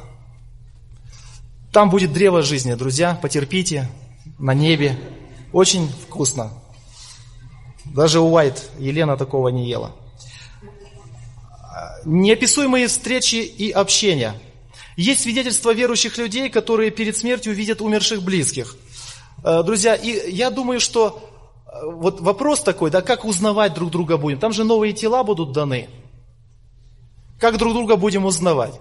[1.74, 3.90] Там будет древо жизни, друзья, потерпите,
[4.38, 4.98] на небе.
[5.52, 6.52] Очень вкусно.
[7.86, 9.96] Даже Уайт Елена такого не ела.
[12.06, 14.36] Неописуемые встречи и общения.
[14.98, 18.76] Есть свидетельства верующих людей, которые перед смертью видят умерших близких.
[19.44, 21.20] Э, друзья, и я думаю, что
[21.66, 24.40] э, вот вопрос такой, да, как узнавать друг друга будем?
[24.40, 25.90] Там же новые тела будут даны.
[27.40, 28.80] Как друг друга будем узнавать?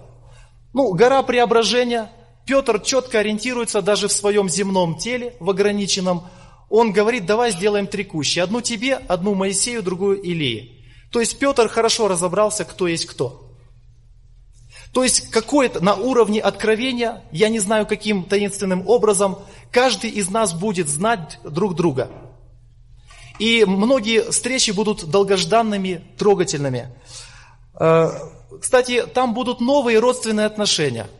[0.73, 2.11] Ну, гора преображения,
[2.45, 6.23] Петр четко ориентируется даже в своем земном теле, в ограниченном.
[6.69, 8.39] Он говорит, давай сделаем три кущи.
[8.39, 10.85] Одну тебе, одну Моисею, другую Илии.
[11.11, 13.50] То есть Петр хорошо разобрался, кто есть кто.
[14.93, 19.39] То есть какое-то на уровне откровения, я не знаю каким таинственным образом,
[19.71, 22.09] каждый из нас будет знать друг друга.
[23.39, 26.89] И многие встречи будут долгожданными, трогательными.
[27.79, 28.09] Э,
[28.61, 31.07] кстати, там будут новые родственные отношения–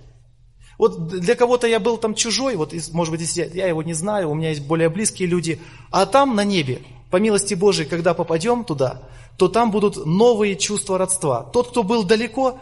[0.82, 4.34] вот для кого-то я был там чужой, вот, может быть, я его не знаю, у
[4.34, 5.61] меня есть более близкие люди,
[5.91, 9.03] а там на небе, по милости Божией, когда попадем туда,
[9.38, 11.43] то там будут новые чувства родства.
[11.43, 12.57] Тот, кто был далеко,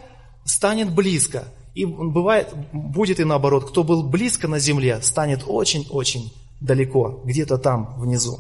[0.50, 1.46] станет близко.
[1.76, 7.94] И бывает, будет и наоборот, кто был близко на земле, станет очень-очень далеко, где-то там
[7.98, 8.40] внизу.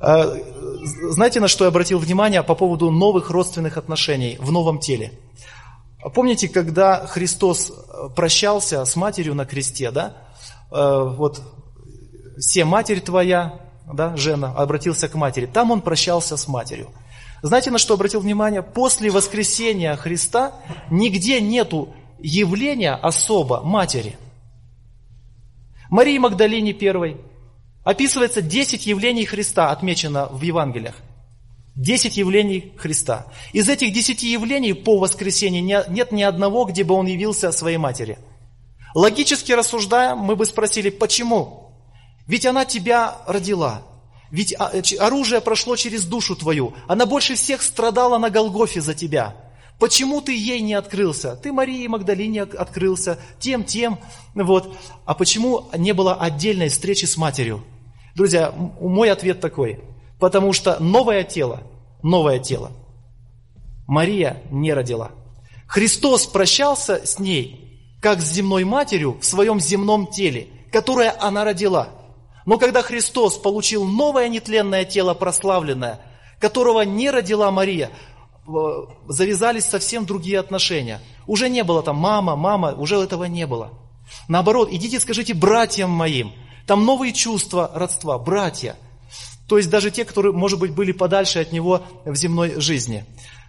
[0.00, 0.34] А,
[1.10, 5.12] знаете, на что я обратил внимание по поводу новых родственных отношений в новом теле?
[6.14, 10.16] Помните, когда Христос э, прощался с матерью на кресте, да?
[10.70, 11.42] Э, вот,
[12.38, 13.60] «Се матерь твоя»,
[13.92, 15.46] да, Жена, обратился к матери.
[15.46, 16.88] Там он прощался с матерью.
[17.42, 18.62] Знаете, на что обратил внимание?
[18.62, 20.54] После воскресения Христа
[20.90, 24.18] нигде нету явления особо матери.
[25.90, 27.16] Марии Магдалине первой
[27.84, 30.94] описывается 10 явлений Христа, отмечено в Евангелиях.
[31.78, 33.26] Десять явлений Христа.
[33.52, 38.18] Из этих десяти явлений по воскресенье нет ни одного, где бы он явился своей матери.
[38.96, 41.72] Логически рассуждая, мы бы спросили, почему?
[42.26, 43.82] Ведь она тебя родила.
[44.30, 46.74] Ведь а, оружие прошло через душу твою.
[46.86, 49.36] Она больше всех страдала на Голгофе за тебя.
[49.78, 51.36] Почему ты ей не открылся?
[51.36, 53.98] Ты Марии Магдалине открылся, тем, тем.
[54.34, 54.76] Вот.
[55.04, 57.64] А почему не было отдельной встречи с матерью?
[58.14, 59.80] Друзья, мой ответ такой–
[60.18, 61.62] Потому что новое тело,
[62.02, 62.72] новое тело
[63.86, 65.12] Мария не родила.
[65.66, 71.88] Христос прощался с ней, как с земной матерью в своем земном теле, которое она родила.
[72.48, 76.00] Но когда Христос получил новое нетленное тело прославленное,
[76.40, 78.50] которого не родила Мария, э,
[79.06, 81.00] завязались совсем другие отношения.
[81.26, 83.72] Уже не было там мама, мама, уже этого не было.
[84.28, 86.32] Наоборот, идите скажите братьям моим.
[86.66, 88.76] Там новые чувства родства, братья–
[89.48, 93.06] то есть даже те, которые, может быть, были подальше от него в земной жизни.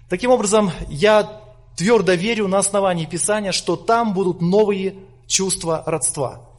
[0.07, 1.41] Таким образом, я
[1.75, 4.95] твердо верю на основании Писания, что там будут новые
[5.27, 6.49] чувства родства.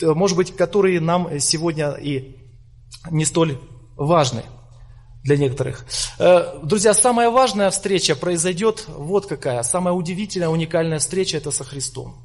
[0.00, 2.36] Может быть, которые нам сегодня и
[3.10, 3.58] не столь
[3.96, 4.42] важны
[5.22, 5.86] для некоторых.
[6.18, 9.62] Э, друзья, самая важная встреча произойдет вот какая.
[9.62, 12.24] Самая удивительная, уникальная встреча– это со Христом.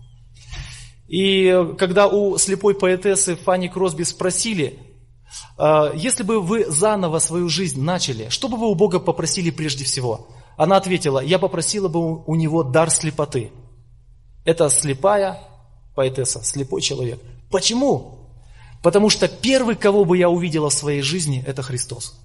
[1.07, 4.79] И когда у слепой поэтессы Фанни Кросби спросили,
[5.57, 9.85] а, если бы вы заново свою жизнь начали, что бы вы у Бога попросили прежде
[9.85, 10.27] всего?
[10.57, 13.51] Она ответила, я попросила бы у него дар слепоты.
[14.45, 15.41] Это слепая
[15.95, 17.19] поэтесса, слепой человек.
[17.49, 18.29] Почему?
[18.81, 22.19] Потому что первый, кого бы я увидела в своей жизни, это Христос.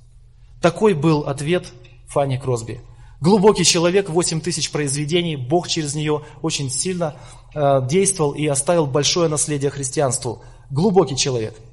[0.60, 1.66] Такой был ответ
[2.06, 2.80] Фанни Кросби.
[3.20, 7.16] Глубокий человек, 8 тысяч произведений, Бог через нее очень сильно
[7.54, 10.42] э, действовал и оставил большое наследие христианству.
[10.70, 11.56] Глубокий человек–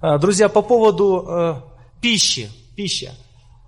[0.00, 1.54] а, друзья, по поводу э,
[2.00, 3.14] пищи, пища.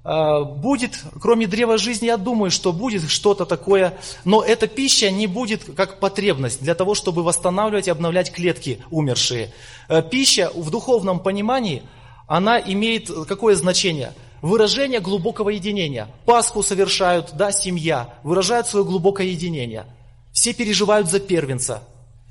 [0.05, 5.28] А, будет, кроме древа жизни, я думаю, что будет что-то такое, но эта пища не
[5.28, 9.53] будет как потребность для того, чтобы восстанавливать и обновлять клетки умершие.
[9.88, 11.82] Э, пища в духовном понимании,
[12.26, 14.12] она имеет какое значение?
[14.40, 16.09] Выражение глубокого единения.
[16.26, 19.86] Пасху совершают, да, семья, выражают свое глубокое единение.
[20.32, 21.84] Все переживают за первенца,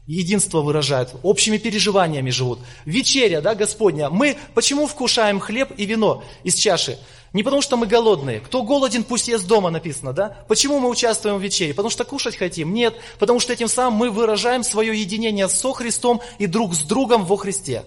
[0.08, 2.60] единство выражают, общими переживаниями живут.
[2.84, 4.10] Вечеря, да, Господня.
[4.10, 7.00] Мы почему вкушаем хлеб и вино из чаши?
[7.34, 8.42] Не потому что мы голодные.
[8.42, 10.44] Кто голоден, пусть ест дома, написано, да?
[10.50, 11.74] Почему мы участвуем в вечере?
[11.74, 12.74] Потому что кушать хотим?
[12.74, 17.24] Нет, потому что этим самым мы выражаем свое единение со Христом и друг с другом
[17.24, 17.84] во Христе.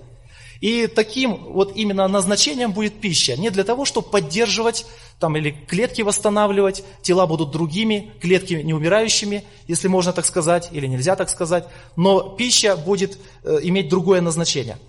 [0.61, 3.37] И таким вот именно назначением будет пища.
[3.37, 4.87] Не для того, чтобы поддерживать
[5.21, 11.17] там, или клетки восстанавливать, тела будут другими, клетки неумирающими, если можно так сказать, или нельзя
[11.17, 11.67] так сказать.
[11.97, 14.79] Но пища будет э, иметь другое назначение–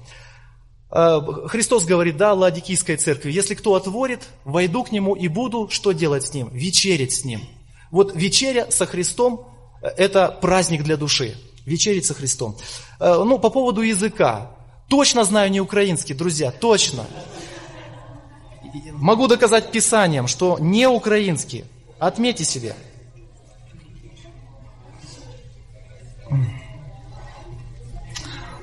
[0.90, 6.26] Христос говорит, да, Ладикийской церкви, если кто отворит, войду к нему и буду что делать
[6.26, 6.50] с ним?
[6.50, 7.42] Вечерить с ним.
[7.92, 9.48] Вот вечеря со Христом
[9.82, 11.36] э,– это праздник для души.
[11.66, 12.58] Вечерить со Христом.
[13.00, 14.52] Э, ну, по поводу языка.
[14.90, 17.06] Точно знаю не украинский, друзья, точно.
[18.92, 21.66] Могу доказать Писанием, что не украинский.
[21.98, 22.76] Отметьте себе.
[26.30, 26.36] Э,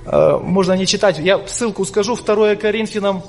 [0.04, 3.22] можно не читать, я ссылку скажу, 2 Коринфянам,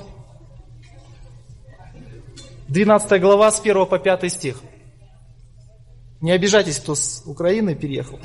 [2.68, 4.60] 12 глава, с 1 по 5 стих.
[6.20, 8.18] Не обижайтесь, кто с Украины переехал.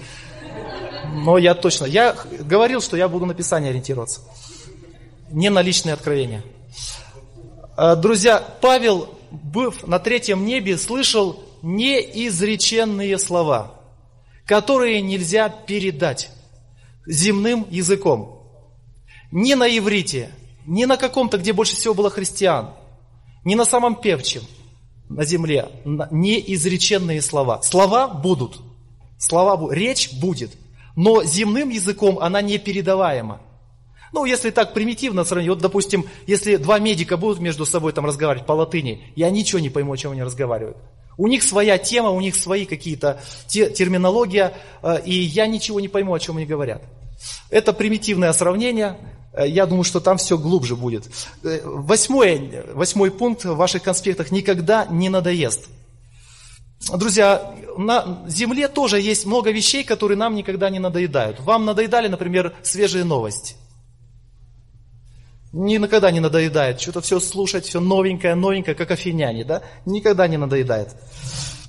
[1.11, 4.21] Но я точно, я говорил, что я буду на Писание ориентироваться.
[5.31, 6.43] Не на личные откровения.
[7.77, 13.75] Э, друзья, Павел, быв на третьем небе, слышал неизреченные слова,
[14.45, 16.31] которые нельзя передать
[17.05, 18.38] земным языком.
[19.31, 20.31] Не на иврите,
[20.65, 22.71] не на каком-то, где больше всего было христиан,
[23.43, 24.41] не на самом певчем
[25.09, 25.69] на земле,
[26.11, 27.61] неизреченные слова.
[27.61, 28.59] Слова будут,
[29.17, 30.51] слова, речь будет,
[30.95, 33.41] но земным языком она не передаваема.
[34.11, 38.47] Ну, если так примитивно сравнить, вот, допустим, если два медика будут между собой там разговаривать
[38.47, 40.77] по латыни, я ничего не пойму, о чем они разговаривают.
[41.17, 45.89] У них своя тема, у них свои какие-то те, терминология, э, и я ничего не
[45.89, 46.81] пойму, о чем они говорят.
[47.49, 48.97] Это примитивное сравнение,
[49.45, 51.09] я думаю, что там все глубже будет.
[51.43, 55.67] Э, восьмой, восьмой пункт в ваших конспектах никогда не надоест.
[56.93, 61.39] Друзья, на Земле тоже есть много вещей, которые нам никогда не надоедают.
[61.41, 63.55] Вам надоедали, например, свежие новости.
[65.51, 66.79] Никогда не надоедает.
[66.79, 69.61] Что-то все слушать, все новенькое, новенькое, как афиняне, да?
[69.85, 70.95] Никогда не надоедает.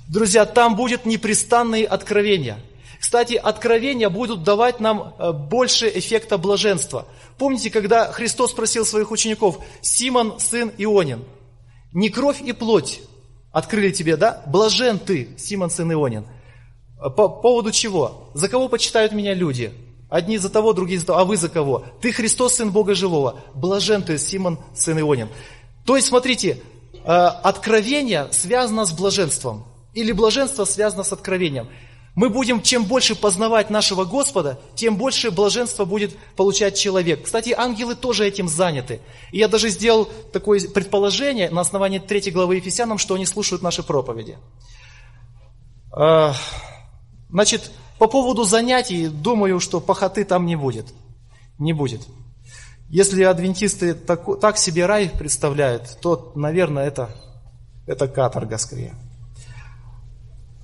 [0.07, 2.57] Друзья, там будет непрестанные откровения.
[3.01, 7.05] Кстати, откровения будут давать нам э, больше эффекта блаженства–
[7.41, 11.23] Помните, когда Христос спросил своих учеников, Симон, сын Ионин,
[11.91, 13.01] не кровь и плоть
[13.51, 14.43] открыли тебе, да?
[14.45, 16.27] Блажен ты, Симон, сын Ионин.
[16.99, 18.29] По поводу чего?
[18.35, 19.73] За кого почитают меня люди?
[20.07, 21.17] Одни за того, другие за того.
[21.17, 21.83] А вы за кого?
[21.99, 23.39] Ты Христос, Сын Бога Живого.
[23.55, 25.27] Блажен ты, Симон, сын Ионин.
[25.83, 26.61] То есть, смотрите,
[26.93, 29.65] э, откровение связано с блаженством.
[29.95, 31.69] Или блаженство связано с откровением.
[32.13, 37.23] Мы будем, чем больше познавать нашего Господа, тем больше блаженства будет получать человек.
[37.23, 38.99] Кстати, ангелы тоже этим заняты.
[39.31, 43.81] И я даже сделал такое предположение на основании 3 главы Ефесянам, что они слушают наши
[43.81, 44.37] проповеди.
[45.93, 46.33] А,
[47.29, 50.87] значит, по поводу занятий, думаю, что похоты там не будет.
[51.59, 52.01] Не будет.
[52.89, 57.09] Если адвентисты так, так себе рай представляют, то, наверное, это,
[57.87, 58.95] это каторга скорее.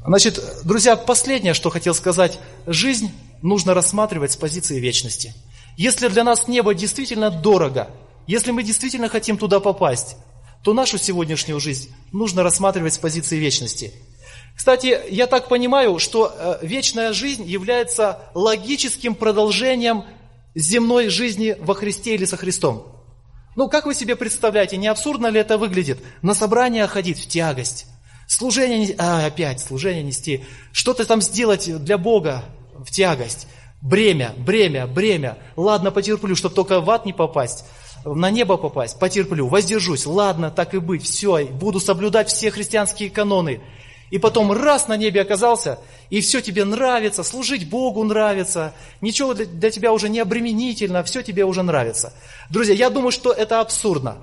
[0.08, 2.39] Значит, друзья, последнее, что хотел сказать.
[2.66, 5.34] Жизнь нужно рассматривать с позиции вечности.
[5.76, 7.89] Если для нас небо действительно дорого,
[8.26, 10.16] если мы действительно хотим туда попасть,
[10.64, 13.91] то нашу сегодняшнюю жизнь нужно рассматривать с позиции вечности.
[14.55, 20.05] Кстати, я так понимаю, что э, вечная жизнь является логическим продолжением
[20.55, 22.88] земной жизни во Христе или со Христом.
[23.58, 25.99] Ну, как вы себе представляете, не абсурдно ли это выглядит?
[26.22, 27.88] На собрание ходить в тягость,
[28.28, 32.44] Служение, а, опять служение нести, что-то там сделать для Бога
[32.78, 33.48] в тягость.
[33.82, 35.38] Бремя, бремя, бремя.
[35.56, 37.64] Ладно, потерплю, чтобы только в ад не попасть,
[38.04, 40.06] на небо попасть, потерплю, воздержусь.
[40.06, 43.62] Ладно, так и быть, все, буду соблюдать все христианские каноны.
[44.10, 49.46] И потом раз на небе оказался, и все тебе нравится, служить Богу нравится, ничего для,
[49.46, 52.14] для тебя уже не обременительно, все тебе уже нравится.
[52.50, 54.18] Друзья, я думаю, что это абсурдно.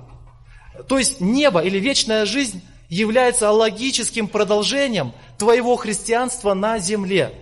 [0.87, 7.33] То есть небо или вечная жизнь является логическим продолжением твоего христианства на земле.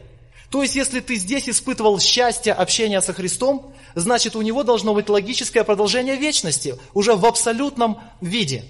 [0.50, 5.10] То есть, если ты здесь испытывал счастье общения со Христом, значит, у него должно быть
[5.10, 8.64] логическое продолжение вечности, уже в абсолютном виде.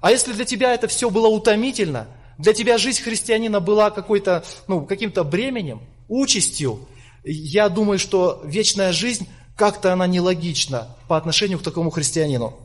[0.00, 4.84] А если для тебя это все было утомительно, для тебя жизнь христианина была какой-то, ну,
[4.84, 6.88] каким-то бременем, участью,
[7.24, 12.56] я думаю, что вечная жизнь как-то она нелогична по отношению к такому христианину.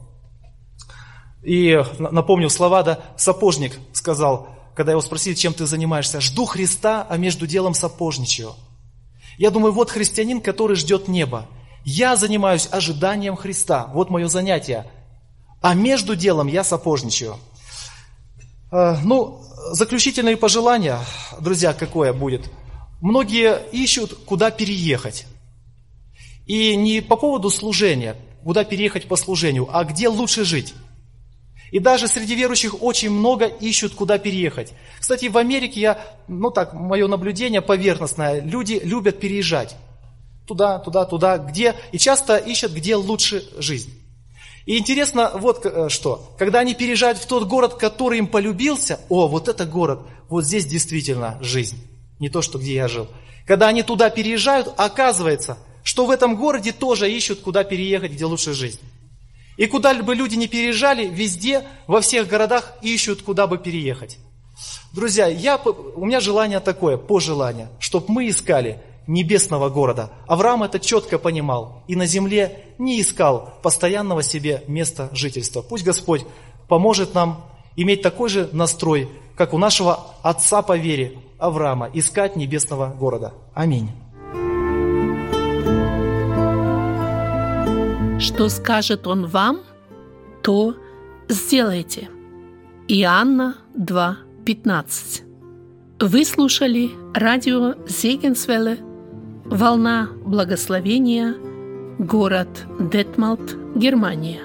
[1.43, 7.17] И напомню слова, да, сапожник сказал, когда его спросили, чем ты занимаешься, жду Христа, а
[7.17, 8.55] между делом сапожничаю.
[9.37, 11.47] Я думаю, вот христианин, который ждет неба.
[11.83, 14.85] Я занимаюсь ожиданием Христа, вот мое занятие.
[15.61, 17.37] А между делом я сапожничаю.
[18.71, 19.41] А, ну,
[19.71, 20.99] заключительные пожелания,
[21.39, 22.49] друзья, какое будет?
[23.01, 25.25] Многие ищут, куда переехать.
[26.45, 30.73] И не по поводу служения, куда переехать по служению, а где лучше жить.
[31.73, 34.73] И даже среди верующих очень много ищут, куда переехать.
[34.99, 39.75] Кстати, в Америке я, ну так, мое наблюдение поверхностное, люди любят переезжать.
[40.45, 43.91] Туда, туда, туда, где, и часто ищут, где лучше жизнь.
[44.67, 49.27] И интересно вот э, что, когда они переезжают в тот город, который им полюбился, о,
[49.27, 51.77] вот это город, вот здесь действительно жизнь,
[52.19, 53.07] не то, что где я жил.
[53.47, 58.53] Когда они туда переезжают, оказывается, что в этом городе тоже ищут, куда переехать, где лучше
[58.53, 58.79] жизнь.
[59.57, 64.17] И куда бы люди ни переезжали, везде, во всех городах ищут, куда бы переехать.
[64.93, 70.11] Друзья, я, у меня желание такое, пожелание, чтобы мы искали небесного города.
[70.27, 75.61] Авраам это четко понимал и на земле не искал постоянного себе места жительства.
[75.61, 76.25] Пусть Господь
[76.67, 77.45] поможет нам
[77.75, 83.33] иметь такой же настрой, как у нашего отца по вере Авраама, искать небесного города.
[83.53, 83.89] Аминь.
[88.23, 89.59] Что скажет он вам,
[90.43, 90.77] то
[91.27, 92.09] сделайте.
[92.87, 95.23] Иоанна 2.15
[95.99, 98.77] Вы слушали радио Зегенсвелле
[99.43, 101.35] «Волна благословения»,
[101.99, 102.47] город
[102.79, 104.39] Детмалт, Германия.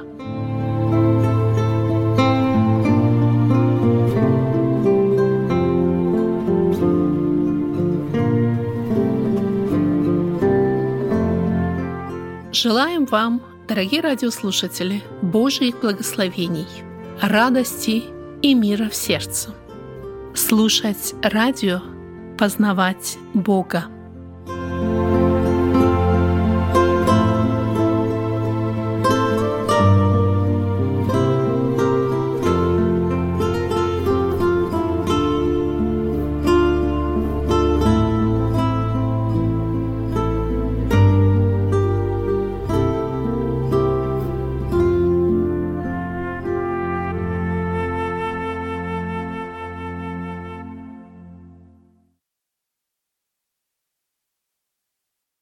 [12.53, 16.67] Желаем вам Дорогие радиослушатели, Божьих благословений,
[17.21, 18.03] радости
[18.41, 19.51] и мира в сердце.
[20.35, 21.83] Слушать радио,
[22.39, 23.85] познавать Бога.